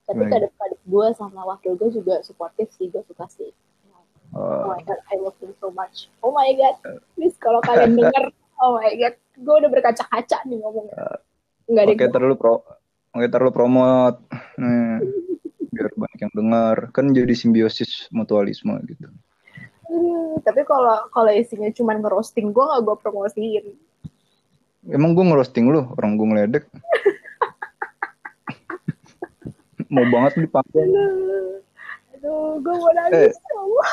[0.04, 3.48] tapi kadang-kadang gue sama wakil gue juga suportif sih gue suka sih
[4.32, 6.08] Oh Oh, my god, I love you so much.
[6.24, 6.80] Oh my god,
[7.12, 11.20] please kalau kalian denger, oh my god, gue udah berkaca-kaca nih ngomongnya.
[11.68, 12.64] Enggak deh, Oke terlalu pro.
[13.12, 14.24] Oke terlalu promote.
[14.56, 15.04] Banyak
[16.22, 16.94] yang dengar.
[16.94, 19.10] Kan jadi simbiosis mutualisme gitu.
[19.92, 23.66] Hmm, tapi kalau kalau isinya cuma ngerosting gue nggak gue promosiin.
[24.88, 26.64] Emang gue ngerosting lu, orang gue ngeledek.
[29.92, 30.88] Mau banget dipanggil.
[30.88, 31.60] Aduh,
[32.16, 33.34] aduh gue mau nangis.
[33.36, 33.90] ya Allah.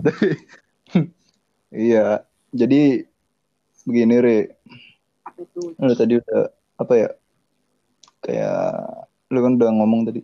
[0.00, 0.28] Tapi
[1.76, 2.06] iya,
[2.56, 3.04] jadi
[3.84, 4.38] begini Re,
[5.28, 5.60] Apa itu?
[5.76, 6.42] lu tadi udah
[6.80, 7.10] apa ya?
[8.24, 10.20] Kayak lu kan udah ngomong tadi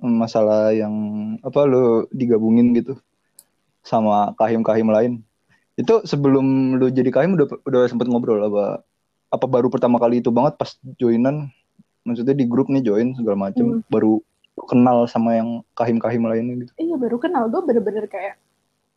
[0.00, 0.92] masalah yang
[1.44, 2.96] apa lu digabungin gitu
[3.84, 5.12] sama kahim-kahim lain.
[5.76, 8.80] Itu sebelum lu jadi kahim udah udah sempet ngobrol apa
[9.30, 11.52] apa baru pertama kali itu banget pas joinan
[12.02, 13.84] maksudnya di grup nih join segala macem Hmm.
[13.92, 14.24] baru
[14.68, 16.72] kenal sama yang kahim-kahim lainnya gitu.
[16.80, 18.36] Iya baru kenal gue bener-bener kayak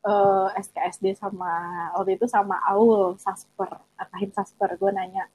[0.03, 1.51] eh, SKSD sama
[1.95, 4.75] waktu itu sama Aul Sasper, Akahim Sasper.
[4.75, 5.31] Gue nanya,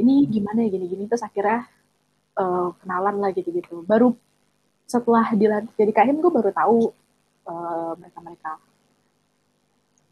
[0.00, 1.68] ini gimana ya gini-gini terus akhirnya
[2.34, 3.82] eh, kenalan lah gitu-gitu.
[3.84, 4.16] Baru
[4.86, 6.78] setelah dilantik jadi kahim gue baru tahu
[7.48, 8.52] eh, mereka-mereka.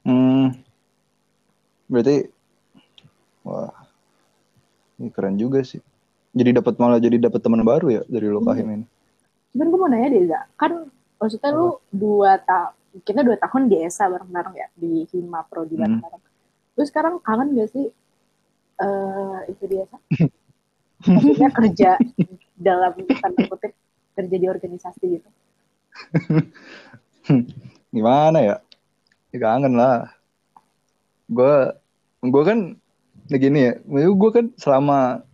[0.05, 0.57] Hmm.
[1.87, 2.17] Berarti
[3.45, 3.73] wah.
[4.97, 5.81] Ini keren juga sih.
[6.31, 8.49] Jadi dapat malah jadi dapat teman baru ya dari lo Iya.
[8.53, 8.87] kahim ini.
[9.51, 10.41] Cuman gue mau nanya deh, Za.
[10.55, 10.87] kan
[11.19, 12.71] maksudnya lu dua tahun,
[13.03, 15.99] kita dua tahun di ESA bareng-bareng ya, di Hima Prodi Hmm.
[15.99, 16.23] bareng-bareng.
[16.79, 17.91] Lu sekarang kangen gak sih
[18.81, 19.85] eh itu dia?
[21.01, 21.91] Maksudnya kerja
[22.61, 23.73] dalam tanda kutip
[24.13, 25.29] kerja di organisasi gitu.
[27.95, 28.57] gimana ya?
[29.33, 30.13] Ya kangen lah.
[31.31, 31.73] Gue
[32.21, 32.77] gue kan
[33.31, 35.25] begini ya gue kan selama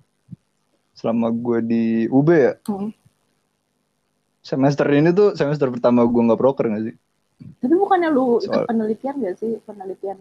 [0.94, 2.54] selama gue di UB ya.
[2.70, 2.92] Hmm.
[4.46, 6.94] semester ini tuh semester pertama gue nggak proker gak sih?
[7.58, 9.58] Tapi bukannya lu ikut Soal- penelitian gak sih?
[9.66, 10.18] Penelitian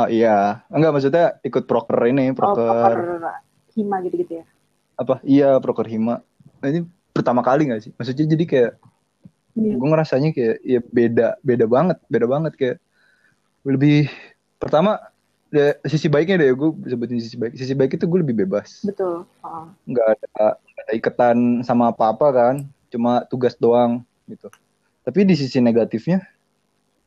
[0.00, 0.66] ah iya.
[0.72, 2.96] Enggak maksudnya ikut proker ini oh, proker.
[2.98, 4.44] proker hima gitu-gitu ya?
[5.00, 5.16] apa?
[5.24, 6.20] Iya proker hima.
[6.60, 6.84] Nah, ini
[7.16, 7.92] pertama kali gak sih?
[7.96, 8.72] Maksudnya jadi kayak
[9.58, 9.74] Iya.
[9.76, 12.52] gue ngerasanya kayak ya beda beda banget beda banget.
[12.54, 12.76] Kayak
[13.66, 14.06] lebih
[14.62, 15.02] pertama
[15.50, 17.52] ya, sisi baiknya deh gue sebutin sisi baik.
[17.58, 18.86] Sisi baik itu gue lebih bebas.
[18.86, 19.26] Betul.
[19.42, 19.66] Oh.
[19.90, 22.54] nggak ada nggak ada ikatan sama apa apa kan.
[22.94, 24.46] Cuma tugas doang gitu.
[25.02, 26.22] Tapi di sisi negatifnya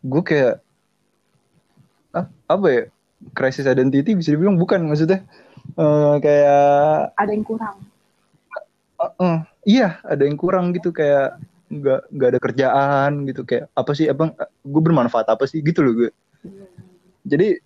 [0.03, 0.59] gue kayak
[2.11, 2.81] ah, apa ya
[3.31, 5.23] krisis identity bisa dibilang bukan maksudnya.
[5.79, 7.75] Eh, kayak Ada yang kurang.
[9.03, 11.39] eh, eh, iya ada yang kurang gitu kayak
[11.71, 13.47] nggak nggak ada kerjaan gitu.
[13.47, 15.63] Kayak apa sih abang gue bermanfaat apa sih?
[15.63, 16.09] Gitu loh gue
[17.23, 17.63] jadi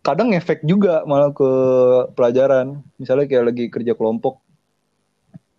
[0.00, 1.50] kadang efek juga malah ke
[2.16, 2.80] pelajaran.
[2.96, 4.40] Misalnya kayak lagi kerja kelompok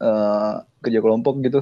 [0.01, 1.61] eh kerja kelompok gitu.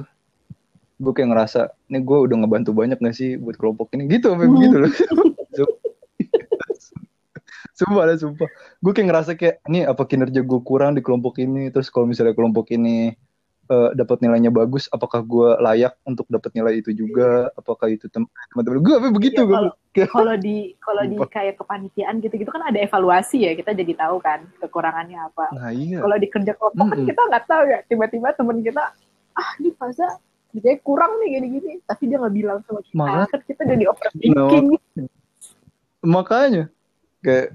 [0.96, 4.08] Gue kayak ngerasa ini gue udah ngebantu banyak gak sih buat kelompok ini?
[4.08, 4.92] Gitu sampai begitu loh
[7.76, 8.48] sumpah lah sumpah
[8.80, 12.32] gue kayak ngerasa kayak ini apa kinerja gue kurang di kelompok ini terus kalau misalnya
[12.32, 13.12] kelompok ini
[13.66, 18.24] eh, dapat nilainya bagus apakah gue layak untuk dapat nilai itu juga apakah itu tem-
[18.48, 22.76] teman-teman gue apa begitu gue kalau- Kalau di kalau di kayak kepanitiaan gitu-gitu kan ada
[22.76, 25.48] evaluasi ya, kita jadi tahu kan kekurangannya apa.
[25.52, 27.08] nah iya Kalau di kerja kelompok kan Mm-mm.
[27.08, 28.92] kita nggak tahu ya, tiba-tiba teman kita
[29.32, 30.20] ah ini Faza
[30.52, 32.92] kerjanya kurang nih gini-gini, tapi dia nggak bilang sama kita.
[32.92, 34.66] Malah- Kan kita jadi overthinking.
[36.02, 36.64] makanya
[37.26, 37.46] kayak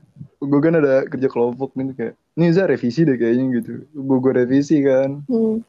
[0.44, 3.88] gue kan ada kerja kelompok nih kayak nih Za revisi deh kayaknya gitu.
[3.96, 5.24] Gue gue revisi kan.
[5.32, 5.64] Hmm.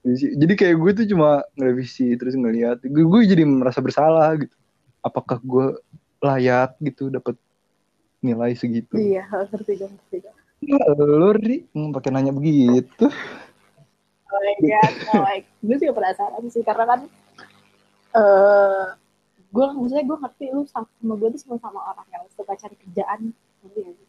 [0.00, 0.26] revisi.
[0.38, 2.78] jadi kayak gue tuh cuma ngerevisi terus ngeliat.
[2.86, 4.54] Gue, gue jadi merasa bersalah gitu.
[5.02, 5.66] Apakah gue
[6.22, 7.34] layak gitu dapat
[8.22, 8.96] nilai segitu?
[8.96, 10.18] Iya, ngerti gue, ngerti
[10.96, 11.66] lo ri.
[11.74, 13.10] Hmm, pakai nanya begitu.
[14.34, 17.00] Oh my god, oh my gue sih penasaran sih karena kan
[18.14, 18.86] eh
[19.54, 23.30] gue maksudnya gue ngerti lu sama gue tuh sama sama orang yang suka cari kerjaan
[23.62, 24.08] nggak sih?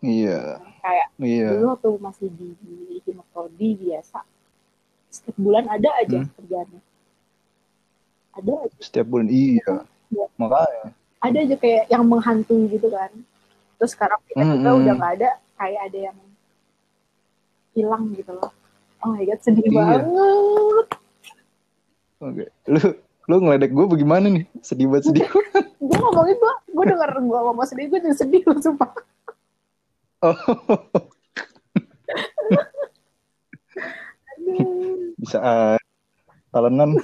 [0.00, 4.20] iya kayak iya dulu waktu masih di, di biasa
[5.08, 6.30] setiap bulan ada aja Hmm.
[6.36, 6.80] kerjaannya
[8.30, 9.72] ada aja setiap bulan iya
[10.10, 10.26] Iya.
[10.36, 10.86] makanya
[11.20, 13.10] ada aja kayak yang menghantui gitu kan
[13.76, 14.98] terus sekarang tiba-tiba Hmm, udah hmm.
[15.00, 16.18] nggak ada kayak ada yang
[17.72, 18.52] hilang gitu loh
[19.00, 19.72] oh my god sedih Iya.
[19.72, 20.04] banget
[22.20, 22.82] oke lu
[23.30, 24.42] lu ngeledek gue bagaimana nih?
[24.58, 25.22] Sedih banget sedih
[25.78, 28.90] gue ngomongin gue gue denger gue ngomong sedih gue jadi sedih loh sumpah.
[30.26, 30.34] Oh.
[35.22, 35.78] Bisa ah,
[36.50, 36.98] talengan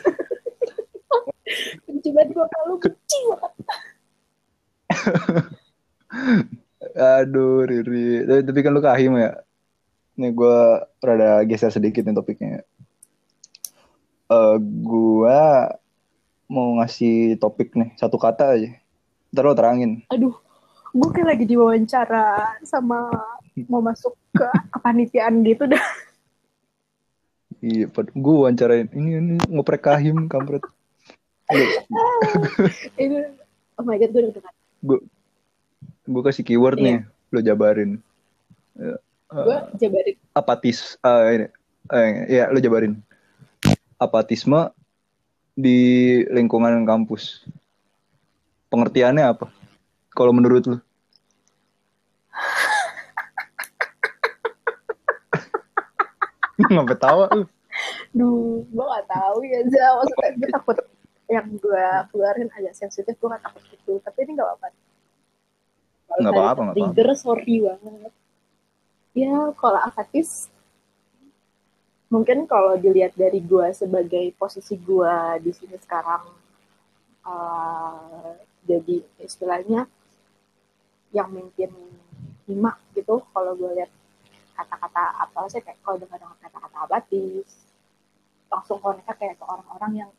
[1.87, 3.53] benci banget gue kalau benci banget
[6.97, 8.25] Aduh, Riri.
[8.25, 9.37] Tapi, tapi kan lu kahim ya.
[10.17, 10.59] Nih gue
[11.05, 12.65] rada geser sedikit nih topiknya.
[14.33, 15.43] Eh gue
[16.47, 18.71] mau ngasih topik nih, satu kata aja.
[19.35, 20.03] Ntar lo terangin.
[20.09, 20.35] aduh
[20.97, 23.13] gue kayak lagi diwawancara sama
[23.69, 25.85] mau masuk ke kepanitiaan gitu dah
[27.65, 28.87] Iya, gue wawancarain.
[28.93, 30.61] Ini, ini ngoprek kahim, kampret.
[33.01, 33.17] itu
[33.81, 34.53] oh my god gue udah
[34.85, 34.99] Gue
[36.05, 36.85] gue kasih keyword Iya.
[36.85, 36.97] nih,
[37.33, 37.91] lo jabarin.
[38.77, 38.99] Eh,
[39.33, 41.49] gue jabarin apatis, ah ini,
[41.91, 43.01] eh, ya lo jabarin.
[43.97, 44.71] Apatisme
[45.57, 47.49] di lingkungan kampus.
[48.69, 49.49] Pengertiannya apa?
[50.13, 50.77] Kalau menurut lu?
[56.77, 57.49] Ngapa tawa lu?
[58.13, 59.87] Duh, gue gak tahu ya, Za.
[60.01, 60.77] Maksudnya gue takut
[61.27, 64.01] yang gue keluarin agak sensitif, gue gak takut gitu.
[64.05, 64.69] Tapi ini gak apa-apa.
[66.07, 68.13] Kalau Nggak tadi apa-apa, nggak Trigger, sorry banget.
[69.17, 70.53] Ya, kalau apatis,
[72.13, 76.23] mungkin kalau dilihat dari gue sebagai posisi gue di sini sekarang,
[77.27, 78.33] eh,
[78.67, 79.87] jadi istilahnya
[81.15, 81.71] yang mimpin
[82.47, 83.91] lima gitu, kalau gue lihat
[84.57, 87.51] kata-kata apa sih kayak kalau dengar dengar kata-kata abatis
[88.49, 90.11] langsung koneknya kayak ke orang-orang yang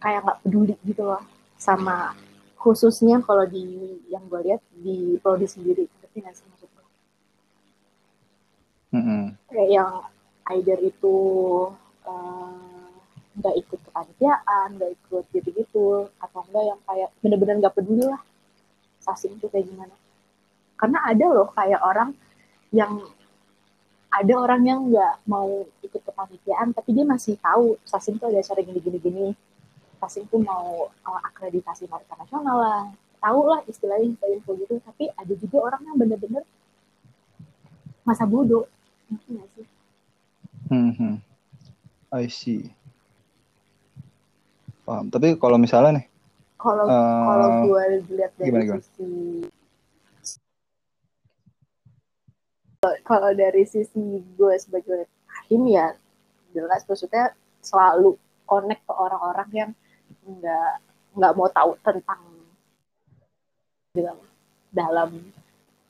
[0.00, 1.20] kayak nggak peduli gitu loh
[1.60, 2.16] sama
[2.56, 6.86] khususnya kalau di yang gue lihat di prodi sendiri ngerti nggak sih maksud gue
[8.96, 9.22] Mm-mm.
[9.52, 9.90] kayak yang
[10.56, 11.16] either itu
[12.06, 12.80] eh,
[13.40, 18.20] nggak ikut kepanitiaan nggak ikut gitu-gitu atau enggak yang kayak bener-bener nggak peduli lah
[19.00, 19.94] sasing itu kayak gimana.
[20.76, 22.10] Karena ada loh kayak orang
[22.74, 23.00] yang
[24.10, 28.60] ada orang yang nggak mau ikut kepanitiaan tapi dia masih tahu Sasim tuh ada acara
[28.60, 29.26] gini gini gini
[30.02, 32.84] Sasim tuh mau uh, akreditasi marka nasional lah.
[33.20, 34.80] Tahu lah istilahnya info gitu.
[34.82, 36.42] Tapi ada juga orang yang bener-bener
[38.02, 38.66] masa bodoh.
[39.12, 39.69] Nggak sih
[40.70, 41.14] hmm, hmm.
[42.14, 42.70] I see
[44.90, 46.06] paham tapi kalau misalnya nih
[46.58, 48.82] kalau uh, kalau gue lihat dari gimana, gimana?
[48.82, 49.10] sisi
[53.06, 55.94] kalau dari sisi gue sebagai hakim ya
[56.50, 57.30] jelas maksudnya
[57.62, 59.70] selalu connect ke orang-orang yang
[60.26, 60.72] nggak
[61.14, 62.20] nggak mau tahu tentang
[63.94, 64.18] dalam
[64.70, 65.10] dalam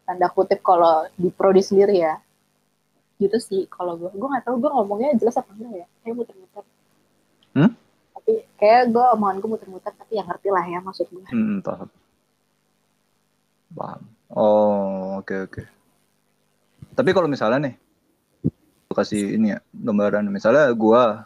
[0.05, 2.21] tanda kutip kalau di prodi sendiri ya
[3.21, 6.65] gitu sih kalau gue gue nggak tahu gue ngomongnya jelas apa enggak ya kayak muter-muter
[7.55, 7.71] hmm?
[8.17, 11.89] tapi kayak gue omongan gue muter-muter tapi yang ngerti lah ya maksud gue hmm, paham
[13.77, 14.01] paham
[14.33, 15.67] oh oke okay, oke okay.
[17.01, 17.75] Tapi kalau misalnya nih,
[18.93, 20.27] kasih ini ya gambaran.
[20.29, 21.25] Misalnya gua,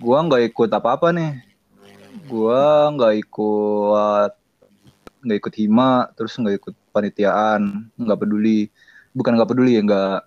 [0.00, 1.38] gua nggak ikut apa-apa nih.
[2.26, 4.32] Gua nggak ikut
[5.22, 8.72] nggak ikut hima, terus nggak ikut panitiaan, nggak peduli.
[9.12, 10.18] Bukan nggak peduli ya, nggak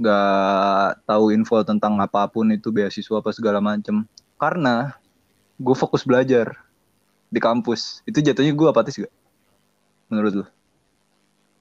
[0.00, 4.04] nggak tahu info tentang apa pun itu beasiswa apa segala macem.
[4.40, 4.96] Karena
[5.60, 6.56] gue fokus belajar
[7.28, 8.02] di kampus.
[8.04, 9.12] Itu jatuhnya gue apatis gak?
[10.10, 10.46] Menurut lo?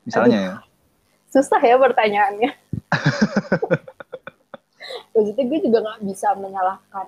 [0.04, 0.50] Misalnya Aduh.
[0.50, 0.56] ya
[1.32, 2.52] susah ya pertanyaannya.
[5.16, 7.08] Maksudnya gue juga nggak bisa menyalahkan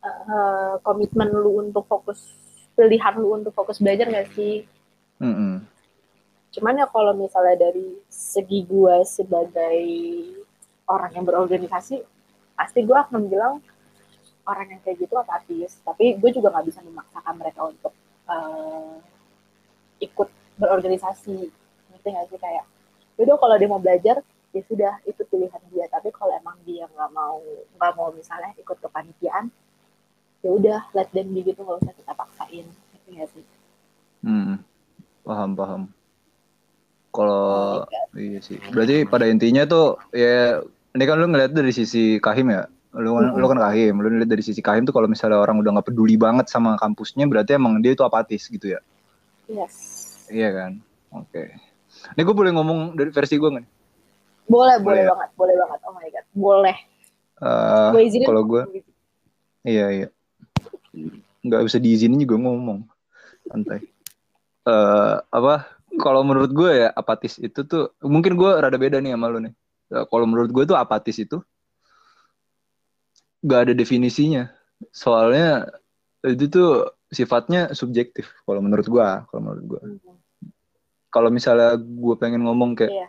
[0.00, 2.32] uh, komitmen lu untuk fokus
[2.76, 4.64] pilihan lu untuk fokus belajar gak sih?
[5.20, 5.52] Mm -hmm.
[6.56, 9.80] Cuman ya kalau misalnya dari segi gue sebagai
[10.88, 12.00] orang yang berorganisasi,
[12.56, 13.60] pasti gue akan bilang
[14.48, 15.76] orang yang kayak gitu apatis.
[15.84, 17.92] Tapi gue juga nggak bisa memaksakan mereka untuk
[18.32, 18.96] uh,
[20.00, 21.52] ikut berorganisasi.
[21.92, 22.40] Ngerti gak sih?
[22.40, 22.64] Kayak
[23.20, 24.24] udah kalau dia mau belajar
[24.56, 25.84] ya sudah itu pilihan dia.
[25.92, 27.44] Tapi kalau emang dia nggak mau
[27.76, 29.52] nggak mau misalnya ikut kepanitiaan
[30.44, 32.64] ya udah let them be gitu nggak usah kita paksain.
[32.64, 33.44] Gitu ya sih?
[34.24, 34.64] Hmm
[35.26, 35.82] paham paham
[37.16, 40.60] kalau oh iya sih berarti pada intinya tuh ya
[40.92, 43.40] ini kan lu ngeliat dari sisi kahim ya lu mm -hmm.
[43.40, 46.20] lu kan kahim lu ngeliat dari sisi kahim tuh kalau misalnya orang udah nggak peduli
[46.20, 48.80] banget sama kampusnya berarti emang dia itu apatis gitu ya
[49.48, 49.74] yes
[50.28, 50.72] iya kan
[51.16, 51.56] oke okay.
[52.14, 53.66] Ini gue boleh ngomong dari versi gue nggak?
[54.46, 55.08] Boleh, boleh, boleh ya?
[55.10, 55.78] banget, boleh banget.
[55.82, 56.76] Oh my god, boleh.
[57.36, 57.92] Uh,
[58.24, 58.62] kalau gue,
[59.66, 60.08] iya iya,
[61.44, 62.86] nggak bisa diizinin juga ngomong,
[63.44, 63.84] santai.
[64.64, 65.75] Uh, apa?
[65.96, 69.54] Kalau menurut gue ya apatis itu tuh, mungkin gue rada beda nih sama lo nih.
[69.92, 71.40] Uh, kalau menurut gue tuh apatis itu
[73.44, 74.50] nggak ada definisinya.
[74.92, 75.70] Soalnya
[76.26, 78.32] itu tuh sifatnya subjektif.
[78.44, 79.80] Kalau menurut gue, kalau menurut gue.
[79.82, 80.16] Hmm
[81.16, 83.08] kalau misalnya gue pengen ngomong kayak yeah.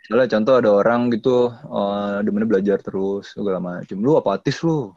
[0.00, 4.96] misalnya contoh ada orang gitu uh, demennya belajar terus segala macam lu apatis lu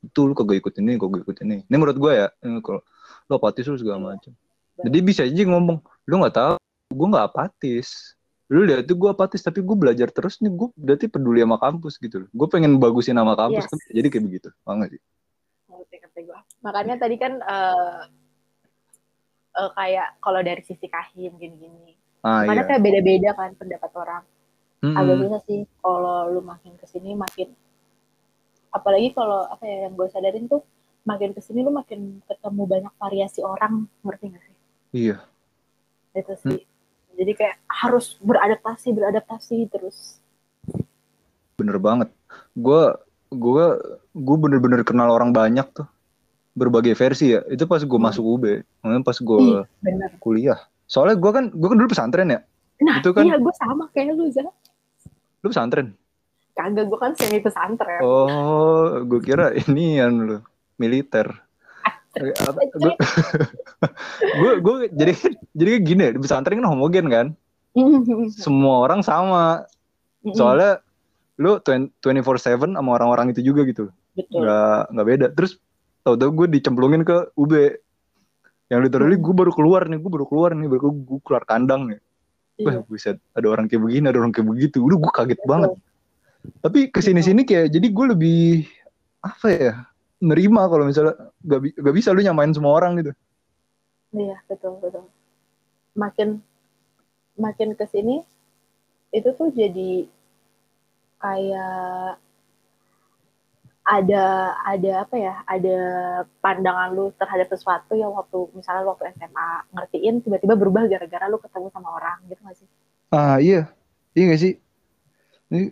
[0.00, 2.28] itu lu kagak ikut ini kagak ikut ini ini menurut gue ya
[2.64, 2.80] kalau
[3.28, 4.06] lu apatis lu segala iya.
[4.16, 4.32] macam
[4.82, 6.54] jadi bisa aja ngomong lu nggak tahu
[6.94, 8.16] gue nggak apatis
[8.50, 11.96] lu lihat tuh gue apatis tapi gue belajar terus nih gue berarti peduli sama kampus
[12.00, 13.70] gitu loh gue pengen bagusin nama kampus yes.
[13.70, 15.02] kan jadi kayak begitu banget sih
[16.64, 18.08] makanya tadi kan uh,
[19.54, 21.94] uh, kayak kalau dari sisi kahim gini-gini.
[22.24, 22.68] Ah, Karena iya.
[22.72, 24.24] kayak beda-beda kan pendapat orang.
[24.82, 24.98] Mm-hmm.
[25.00, 27.48] Agak bisa sih kalau lu makin ke sini makin
[28.74, 30.66] apalagi kalau apa ya yang gue sadarin tuh
[31.06, 34.53] makin ke sini lu makin ketemu banyak variasi orang ngerti gak sih?
[34.94, 35.18] Iya.
[36.14, 36.62] Itu sih.
[36.62, 36.72] Hmm.
[37.18, 40.22] Jadi kayak harus beradaptasi beradaptasi terus.
[41.58, 42.14] Bener banget.
[42.54, 42.94] Gue
[43.34, 43.66] gue
[44.14, 45.90] gue bener-bener kenal orang banyak tuh
[46.54, 47.42] berbagai versi ya.
[47.50, 48.06] Itu pas gue hmm.
[48.06, 48.44] masuk UB,
[49.02, 49.66] pas gue
[50.22, 50.62] kuliah.
[50.86, 52.40] Soalnya gue kan gue kan dulu pesantren ya.
[52.82, 54.50] Nah, itu kan, iya gue sama kayak lu, Zah.
[55.42, 55.94] Lu pesantren?
[56.54, 58.02] Kagak, gue kan semi pesantren.
[58.02, 60.36] Oh, gue kira ini yang lu
[60.78, 61.34] militer.
[64.38, 65.12] Gue gue jadi
[65.54, 67.26] jadi gini di pesantren kan homogen kan?
[68.34, 69.66] Semua orang sama.
[70.24, 70.80] Soalnya
[71.36, 73.90] lu 24/7 sama orang-orang itu juga gitu.
[74.14, 74.46] Betul.
[74.46, 75.26] nggak nggak beda.
[75.34, 75.58] Terus
[76.06, 77.52] tau-tau gue dicemplungin ke UB
[78.72, 80.68] yang literally gue baru keluar nih gue baru keluar nih.
[80.70, 82.00] Baru gue keluar kandang nih.
[82.54, 82.70] Iya.
[82.70, 84.78] wah buset ada orang kayak begini ada orang kayak begitu.
[84.78, 85.50] Udah gue kaget Betul.
[85.50, 85.70] banget
[86.60, 88.42] tapi ke sini-sini kayak jadi gue lebih
[89.24, 89.72] apa ya
[90.24, 93.12] nerima kalau misalnya gak, gak bisa lu nyamain semua orang gitu.
[94.16, 95.04] Iya betul betul.
[95.92, 96.40] Makin
[97.36, 98.24] makin ke sini
[99.12, 100.08] itu tuh jadi
[101.20, 102.18] kayak
[103.84, 104.24] ada
[104.64, 105.78] ada apa ya ada
[106.40, 111.68] pandangan lu terhadap sesuatu yang waktu misalnya waktu SMA ngertiin tiba-tiba berubah gara-gara lu ketemu
[111.68, 112.68] sama orang gitu gak sih?
[113.12, 113.68] Ah iya.
[114.16, 114.52] Iya gak sih?
[115.52, 115.68] Ini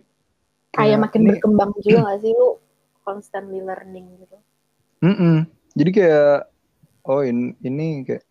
[0.77, 2.61] kayak makin ini- berkembang juga gak sih lu
[3.03, 4.37] constantly learning gitu
[4.99, 5.43] Mm-mm.
[5.75, 6.47] Jadi kayak
[7.03, 8.23] oh ini, ini kayak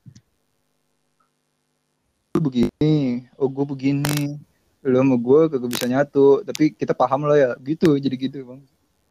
[2.32, 2.94] lu begini,
[3.36, 4.40] oh gue begini,
[4.80, 8.60] lu sama gue kagak bisa nyatu, tapi kita paham lah ya, gitu, jadi gitu bang.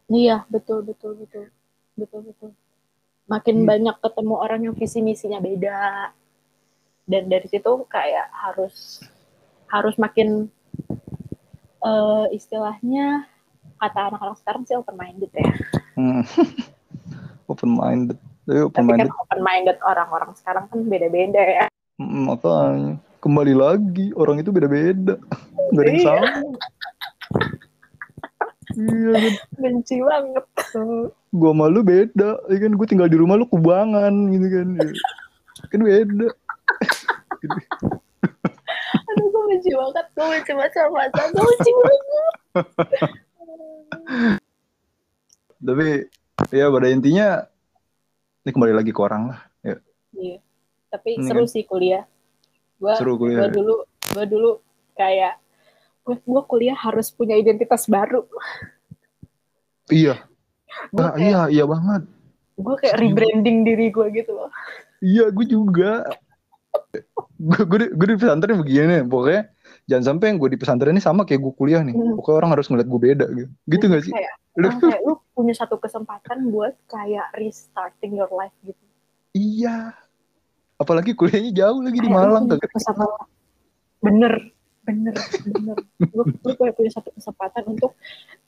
[0.10, 1.47] iya betul betul betul
[1.93, 2.52] betul betul
[3.24, 3.67] makin Iya.
[3.69, 6.12] banyak ketemu orang yang visi misinya beda
[7.06, 9.00] dan dari situ kayak harus
[9.67, 10.52] harus makin
[11.80, 13.30] eh, istilahnya
[13.81, 15.49] kata anak-anak sekarang sih open minded ya
[15.91, 16.23] Hmm.
[17.51, 18.15] open minded,
[18.47, 21.65] tapi open tapi kan minded, open minded orang-orang sekarang kan beda-beda ya
[21.99, 22.53] mm, apa?
[23.19, 25.13] Kembali lagi orang itu beda-beda,
[25.69, 26.07] nggak ada yang Iya.
[26.09, 26.27] sama.
[28.71, 29.13] Iya,
[29.53, 30.45] benci banget
[31.29, 32.71] gua sama lu beda, ya kan?
[32.73, 34.89] Gue tinggal di rumah lu kubangan gitu kan, ya.
[35.67, 36.27] kan beda.
[39.11, 42.01] aduh gue benci banget gue benci masa-masa gue benci banget
[45.62, 46.10] Tapi
[46.52, 47.28] ya pada intinya
[48.41, 49.39] ini kembali lagi ke orang lah.
[49.62, 49.76] Ya,
[50.12, 50.38] Iya.
[50.91, 51.54] Tapi Ini seru kan.
[51.54, 52.04] sih kuliah.
[52.82, 53.45] Gua, Seru kuliah.
[53.45, 53.76] gua dulu,
[54.12, 54.52] gua dulu
[54.97, 55.38] kayak
[56.04, 58.26] gua, gua kuliah harus punya identitas baru.
[59.88, 60.19] Iya,
[60.91, 62.04] Gua ah, kayak, iya, iya banget.
[62.58, 64.52] gua kayak rebranding diri gua gitu loh.
[65.02, 66.06] Iya, gue juga.
[67.41, 69.50] gue gue di pesantren begini, pokoknya
[69.91, 71.91] jangan sampai yang gue di pesantren ini sama kayak gue kuliah nih.
[71.91, 72.15] Hmm.
[72.15, 73.49] Pokoknya orang harus ngeliat gue beda gitu.
[73.67, 74.13] Gitu gak sih?
[74.15, 78.84] Kayak, Lu, kayak lu punya satu kesempatan buat kayak restarting your life gitu.
[79.32, 79.91] iya.
[80.75, 83.27] Apalagi kuliahnya jauh lagi di Kayak lu Malang kesempatan.
[84.01, 84.34] Bener,
[84.82, 85.13] bener,
[85.45, 85.77] bener.
[86.17, 87.93] Lu, lu punya satu kesempatan untuk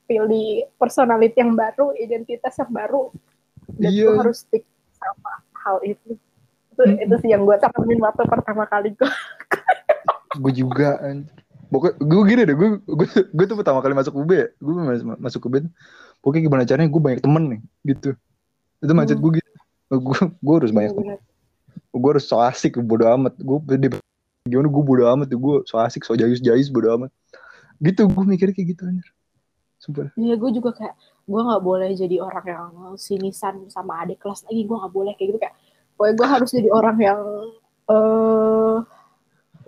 [0.10, 3.14] pilih personality yang baru, identitas yang baru,
[3.78, 4.10] dan Iya.
[4.12, 4.66] lu harus stick
[4.98, 6.18] sama hal itu.
[6.74, 7.06] Itu, Mm-mm.
[7.06, 9.12] itu sih yang gue takamin waktu pertama kali gue.
[10.38, 11.00] Gue juga.
[11.74, 14.48] Pokoknya gue gini deh, gue, gue, gue tuh pertama kali masuk UB ya.
[14.62, 15.72] Gue masuk, masuk UB tuh.
[16.22, 17.62] Pokoknya gimana caranya gue banyak temen nih,
[17.94, 18.10] gitu.
[18.78, 19.06] Itu Hmm.
[19.06, 19.52] gue gitu.
[19.94, 21.18] Gue, gue harus banyak temen.
[21.94, 23.88] gue harus so asik bodo amat gue di
[24.50, 27.14] gimana gue bodo amat gue so asik so jayus jayus bodo amat
[27.78, 29.08] gitu gue mikirnya kayak gitu anjir
[29.78, 30.96] sumpah Iya, gue juga kayak
[31.28, 34.64] gue nggak boleh jadi orang yang sinisan sama adik kelas lagi.
[34.64, 35.56] Gue nggak boleh kayak gitu kayak.
[36.00, 37.20] Pokoknya gue harus jadi orang yang
[37.92, 38.78] eh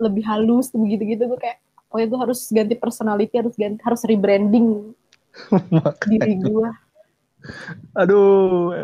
[0.00, 1.58] lebih halus begitu gitu gue kayak.
[1.86, 4.90] Pokoknya gue harus ganti personality, harus ganti, harus rebranding
[6.10, 6.70] diri gue.
[7.94, 8.74] aduh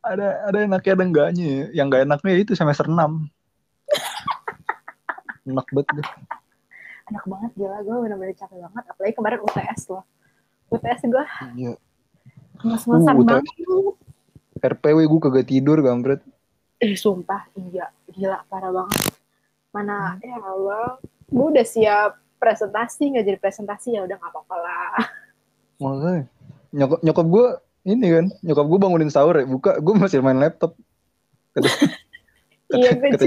[0.00, 1.64] ada ada enaknya ada enggaknya ya.
[1.82, 2.96] yang gak enaknya itu semester 6
[5.52, 6.08] enak banget deh.
[7.12, 8.84] Enak banget gila, gue bener-bener capek banget.
[8.88, 10.04] Apalagi kemarin UTS loh.
[10.72, 11.24] UTS gue
[11.60, 11.74] iya
[12.64, 13.44] ngemas-ngesan Uh, banget.
[14.64, 16.24] RPW gue kagak tidur kampret
[16.76, 17.88] Eh sumpah, iya.
[18.12, 19.16] Gila, parah banget.
[19.76, 20.96] Mana, ya Allah.
[21.28, 24.92] Gue udah siap presentasi, nggak jadi presentasi ya udah nggak apa-apa lah.
[25.84, 26.24] makanya
[26.72, 27.46] nyokap nyokap gue
[27.84, 30.72] ini kan nyokap gue bangunin sahur ya buka gue masih main laptop.
[31.52, 31.68] Kata,
[32.72, 33.26] Iya, gue kata,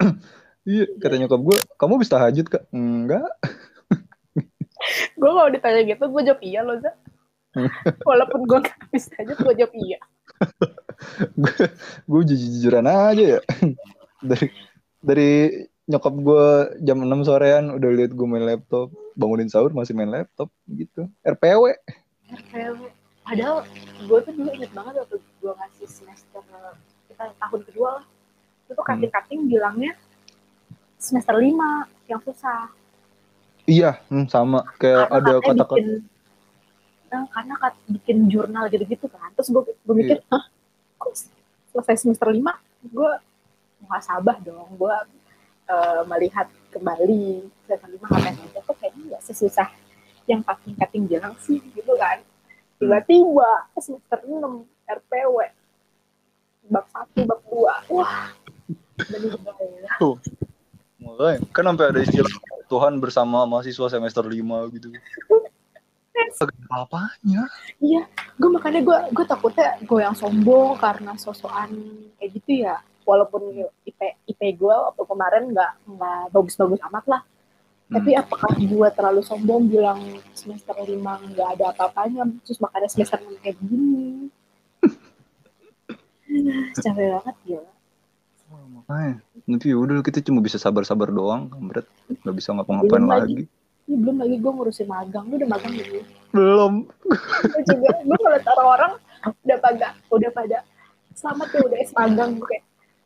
[0.70, 2.62] iya kata nyokap gue kamu bisa tahajud kak?
[2.70, 3.26] Enggak.
[5.14, 6.90] Gue kalau ditanya gitu gue jawab iya loh Za
[8.02, 10.00] walaupun gue gak bisa aja gue jawab iya.
[11.38, 11.54] Gue
[12.02, 13.40] gue jujur jujuran aja ya.
[14.18, 14.46] Dari
[14.98, 15.30] dari
[15.90, 16.46] nyokap gue
[16.86, 18.90] jam 6 sorean udah lihat gue main laptop.
[19.12, 21.10] Bangunin sahur masih main laptop gitu.
[21.26, 21.74] RPW
[22.32, 22.88] RPW
[23.22, 23.62] padahal
[24.02, 26.42] gue tuh dulu inget banget waktu gue ngasih semester
[27.10, 28.04] kita tahun kedua lah.
[28.66, 29.92] Itu tuh kating-kating bilangnya
[30.96, 32.70] semester lima yang susah.
[33.66, 34.64] Iya hmm, sama.
[34.78, 35.74] Kayak karena ada kata-kata.
[35.76, 35.86] bikin
[37.12, 39.30] eh, karena kat, bikin jurnal gitu-gitu kan.
[39.34, 40.44] Terus gue gue mikir hah
[40.96, 41.12] kok
[41.74, 42.56] selesai semester lima?
[42.86, 43.10] Gue
[43.82, 44.94] muhasabah dong gue
[45.72, 49.68] eh, melihat kembali semester lima ngapain aja kok kayaknya nggak sesusah
[50.28, 52.20] yang kating-kating bilang sih gitu kan.
[52.78, 55.36] Tiba-tiba semester 6 RPW
[56.70, 57.74] bab satu bab dua.
[57.90, 58.30] Wah.
[59.98, 60.16] Tuh.
[61.02, 62.32] Makanya kan sampai ada istilah
[62.70, 64.88] Tuhan bersama mahasiswa semester 5 gitu.
[66.42, 67.44] Apa-apanya?
[67.82, 68.08] Iya,
[68.38, 71.74] gue makanya gue gue takutnya gue yang sombong karena sosokan
[72.16, 72.78] kayak gitu ya.
[73.02, 73.50] Walaupun
[73.86, 73.98] IP
[74.30, 77.22] IP gue waktu kemarin nggak nggak bagus-bagus amat lah.
[77.92, 80.00] Tapi apakah gue terlalu sombong bilang
[80.32, 84.32] semester lima nggak ada apa-apanya, terus makanya semester enam kayak gini.
[86.80, 87.36] Capek banget.
[88.48, 91.84] Wah, makanya nanti udah kita cuma bisa sabar-sabar doang kampret
[92.24, 93.34] nggak bisa ngapa-ngapain lagi.
[93.44, 93.46] lagi.
[93.82, 96.06] Ini belum lagi gue ngurusin magang, lu udah magang belum?
[96.32, 96.72] belum
[97.50, 98.92] Gue juga, gue kalau taruh orang
[99.44, 100.58] udah pada udah pada
[101.12, 102.64] selamat ya udah es magang gue kayak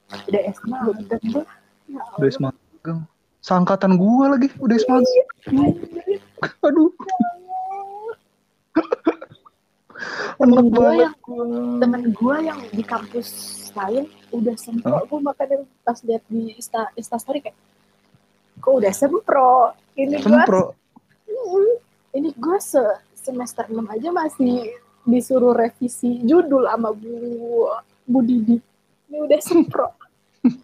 [0.09, 1.45] udah es magang gue.
[1.87, 2.19] Ya Allah.
[2.19, 2.99] udah semagang
[3.41, 5.25] sangkatan gua lagi udah semagang Iya.
[6.63, 6.91] aduh.
[10.37, 11.15] Temen Enak gue yang
[11.81, 13.29] temen gue yang di kampus
[13.73, 15.01] lain udah sempro.
[15.07, 17.57] Gue makanya pas lihat di insta instastory kayak
[18.59, 19.73] kok udah sempro?
[19.95, 20.63] Ini gue Sempro.
[22.13, 22.81] ini gue se
[23.17, 27.17] semester 6 aja masih disuruh revisi judul sama bu
[28.05, 28.57] bu Didi
[29.07, 29.89] ini udah sempro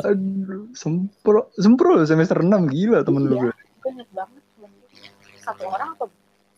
[0.00, 1.48] Aduh, sempro.
[1.54, 3.32] Sempro loh semester 6 gila temen lu.
[3.32, 3.40] Iya.
[3.40, 3.52] gue.
[3.78, 4.70] gue inget banget temen
[5.38, 6.04] satu orang apa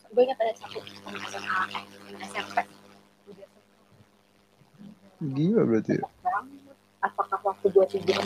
[0.07, 1.61] gue inget ada satu temen SMA
[2.25, 2.57] SMP
[5.23, 5.95] Gila berarti.
[5.95, 6.05] ya.
[6.99, 8.17] apakah waktu gue tidur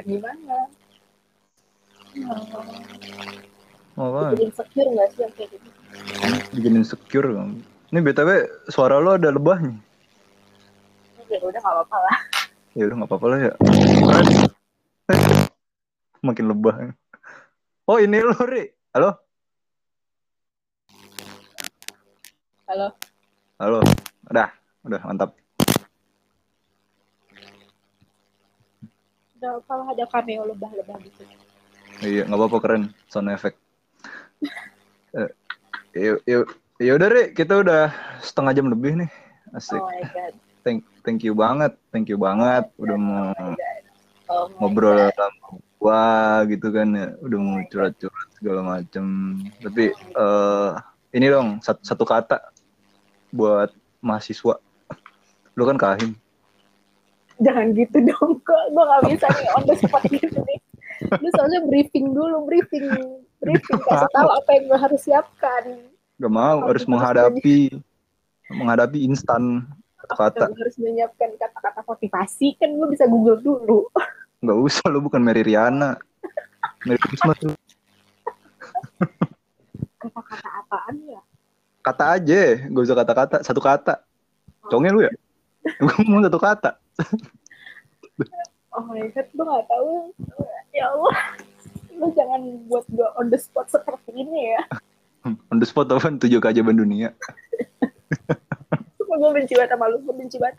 [0.00, 0.58] gimana
[3.94, 4.32] Oh, apa?
[4.32, 5.68] bikin insecure nggak sih yang kayak gitu
[6.50, 7.28] Bikin insecure.
[7.88, 8.30] Ini BTW
[8.66, 9.74] suara lo ada lebahnya.
[11.30, 12.18] Ya udah nggak apa-apa lah
[12.70, 13.52] Ya udah nggak apa-apa lah ya.
[16.26, 16.94] Makin lebah.
[17.90, 18.70] Oh ini lo Ri.
[18.94, 19.10] Halo.
[22.70, 22.94] halo
[23.58, 23.78] Halo.
[24.30, 24.48] Udah.
[24.86, 25.34] Udah mantap.
[29.40, 31.24] udah kalau ada cameo lebah-lebah gitu
[32.06, 32.82] Iya nggak apa-apa keren.
[33.10, 33.58] Sound effect.
[35.90, 36.46] Eh, yuk, yuk.
[36.78, 37.90] Ya udah Ri, kita udah
[38.22, 39.10] setengah jam lebih nih.
[39.50, 39.74] Asik.
[39.74, 42.68] oh my god Thank, thank you banget, thank you banget.
[42.76, 43.32] Udah mau
[44.28, 45.16] oh ngobrol God.
[45.16, 45.46] sama
[45.80, 46.04] gua
[46.52, 47.08] gitu kan ya.
[47.24, 49.04] Udah mau curhat-curhat segala macem.
[49.64, 50.72] Tapi eh
[51.16, 52.38] ini dong satu, satu kata
[53.32, 53.72] buat
[54.04, 54.60] mahasiswa.
[55.56, 56.12] Lu kan kahim.
[57.40, 58.64] Jangan gitu dong kok.
[58.76, 60.58] Gue gak bisa nih on the spot gitu nih.
[61.24, 62.84] Lu soalnya briefing dulu briefing
[63.40, 63.80] briefing.
[63.80, 65.64] Kasih tahu apa yang gue harus siapkan.
[66.20, 67.80] Gak mau harus Harus menghadapi
[68.50, 69.64] menghadapi instan
[70.10, 73.80] satu kata Gue harus menyiapkan kata-kata motivasi kan gue bisa google dulu.
[74.42, 75.94] Nggak usah lu bukan Mary Riana.
[76.82, 77.38] Mary Christmas.
[77.46, 77.54] Lu.
[80.00, 81.22] kata-kata apaan ya?
[81.80, 84.02] Kata aja gak usah kata-kata satu kata.
[84.66, 85.12] Conge lu ya?
[85.78, 86.70] Gue mau satu kata.
[88.70, 89.92] Oh my god gue gak tahu.
[90.74, 91.16] Ya Allah
[91.94, 94.62] lu jangan buat gue on the spot seperti ini ya.
[95.52, 96.10] On the spot apa?
[96.18, 97.14] Tujuh keajaiban dunia
[99.16, 99.98] gue benci banget sama lu?
[100.04, 100.58] Gue benci banget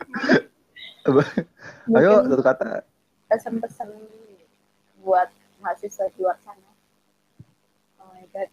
[1.98, 2.68] ayo satu kata.
[3.26, 3.88] Pesan-pesan
[5.02, 5.28] buat
[5.58, 6.70] mahasiswa di luar sana.
[7.98, 8.50] Oh my god.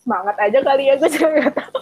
[0.00, 1.78] Semangat aja kali ya gue juga gak tahu.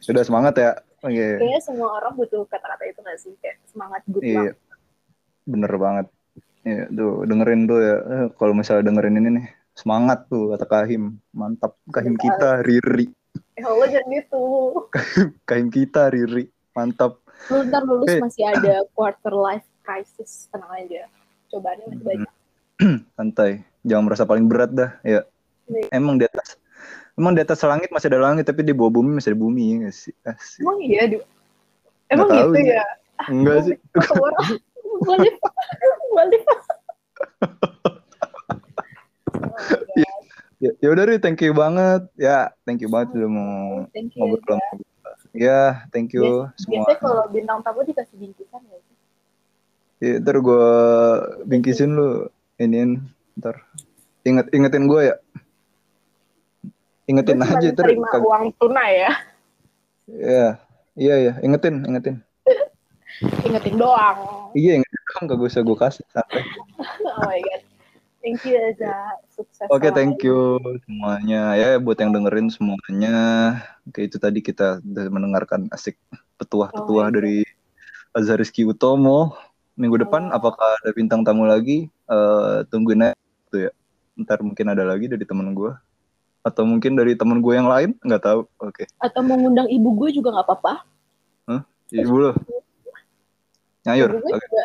[0.00, 0.70] Sudah semangat ya?
[1.02, 1.26] Oke.
[1.42, 3.32] Kayaknya semua orang butuh kata-kata itu gak sih?
[3.42, 4.54] Kayak semangat good iya.
[4.54, 4.56] luck.
[5.44, 6.06] Bener banget.
[6.66, 7.96] Iya, tuh dengerin tuh ya.
[8.02, 9.46] Eh, kalau misalnya dengerin ini nih
[9.76, 11.18] semangat tuh kata Kahim.
[11.34, 13.10] Mantap Kahim kita Riri
[13.56, 14.44] eh Allah jangan gitu.
[15.48, 16.46] Kahim kita Riri.
[16.72, 17.20] Mantap.
[17.48, 18.20] Lu ntar lulus Eh.
[18.20, 21.08] masih ada quarter life crisis tenang aja.
[21.48, 22.30] Cobaannya masih banyak.
[23.16, 23.64] Santai.
[23.82, 25.24] Jangan merasa paling berat dah ya.
[25.66, 25.82] Nih.
[25.90, 26.54] emang di atas
[27.18, 29.74] emang di atas langit masih ada langit tapi di bawah bumi masih ada bumi ya
[29.82, 30.14] nggak sih?
[30.22, 30.62] Asik.
[30.62, 31.18] emang iya Du?
[32.06, 32.84] emang Nggak gitu ya?
[33.26, 33.76] Enggak sih.
[35.02, 35.34] balik
[36.14, 36.42] balik
[40.66, 42.02] ya, ya udah Ri, thank you banget.
[42.18, 44.26] Ya thank you banget udah mau thank you.
[44.26, 44.82] ngobrol sama
[45.36, 48.78] ya thank you semua biasanya kalau bintang tamu dikasih bingkisan ya?
[49.96, 50.68] Ya, ntar gue
[51.48, 52.28] bingkisin lu
[52.60, 53.00] iniin
[53.40, 53.64] ntar.
[54.28, 55.16] Inget ingetin gue ya.
[57.06, 59.12] Ingetin cuma aja ntar terima kag- uang tunai ya.
[60.10, 60.46] Ya
[60.98, 62.16] iya ya ingetin ingetin.
[63.46, 64.52] Ingetin doang.
[64.52, 66.44] Iya ingetin dong kagak usah gue kasih santai.
[67.16, 67.75] Oh my god
[68.26, 68.90] thank you Eza
[69.30, 69.94] sukses Oke, selalu.
[69.94, 71.54] thank you semuanya.
[71.54, 73.14] Ya, buat yang dengerin semuanya.
[73.86, 75.94] Oke, itu tadi kita mendengarkan asik
[76.42, 77.36] petuah-petuah Oh my dari
[78.10, 79.38] Azhar Rizky Utomo.
[79.78, 80.36] Minggu depan, Oh.
[80.42, 81.86] apakah ada bintang tamu lagi?
[82.10, 83.14] Eh tungguin aja
[83.46, 83.72] tuh ya.
[84.18, 85.70] Ntar mungkin ada lagi dari temen gue.
[86.42, 88.40] Atau mungkin dari temen gue yang lain, nggak tahu.
[88.58, 90.82] Oke, atau mau ngundang ibu gue juga nggak apa-apa
[91.94, 92.32] ibu lo.
[93.86, 94.10] Nyayur.
[94.10, 94.42] ibu gue Oke.
[94.50, 94.64] juga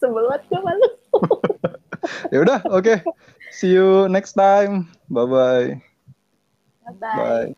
[0.00, 0.88] sebelat gue malu
[2.32, 3.02] Ya udah, oke.
[3.54, 4.90] See you next time.
[5.08, 5.80] Bye-bye.
[6.84, 7.54] bye Bye.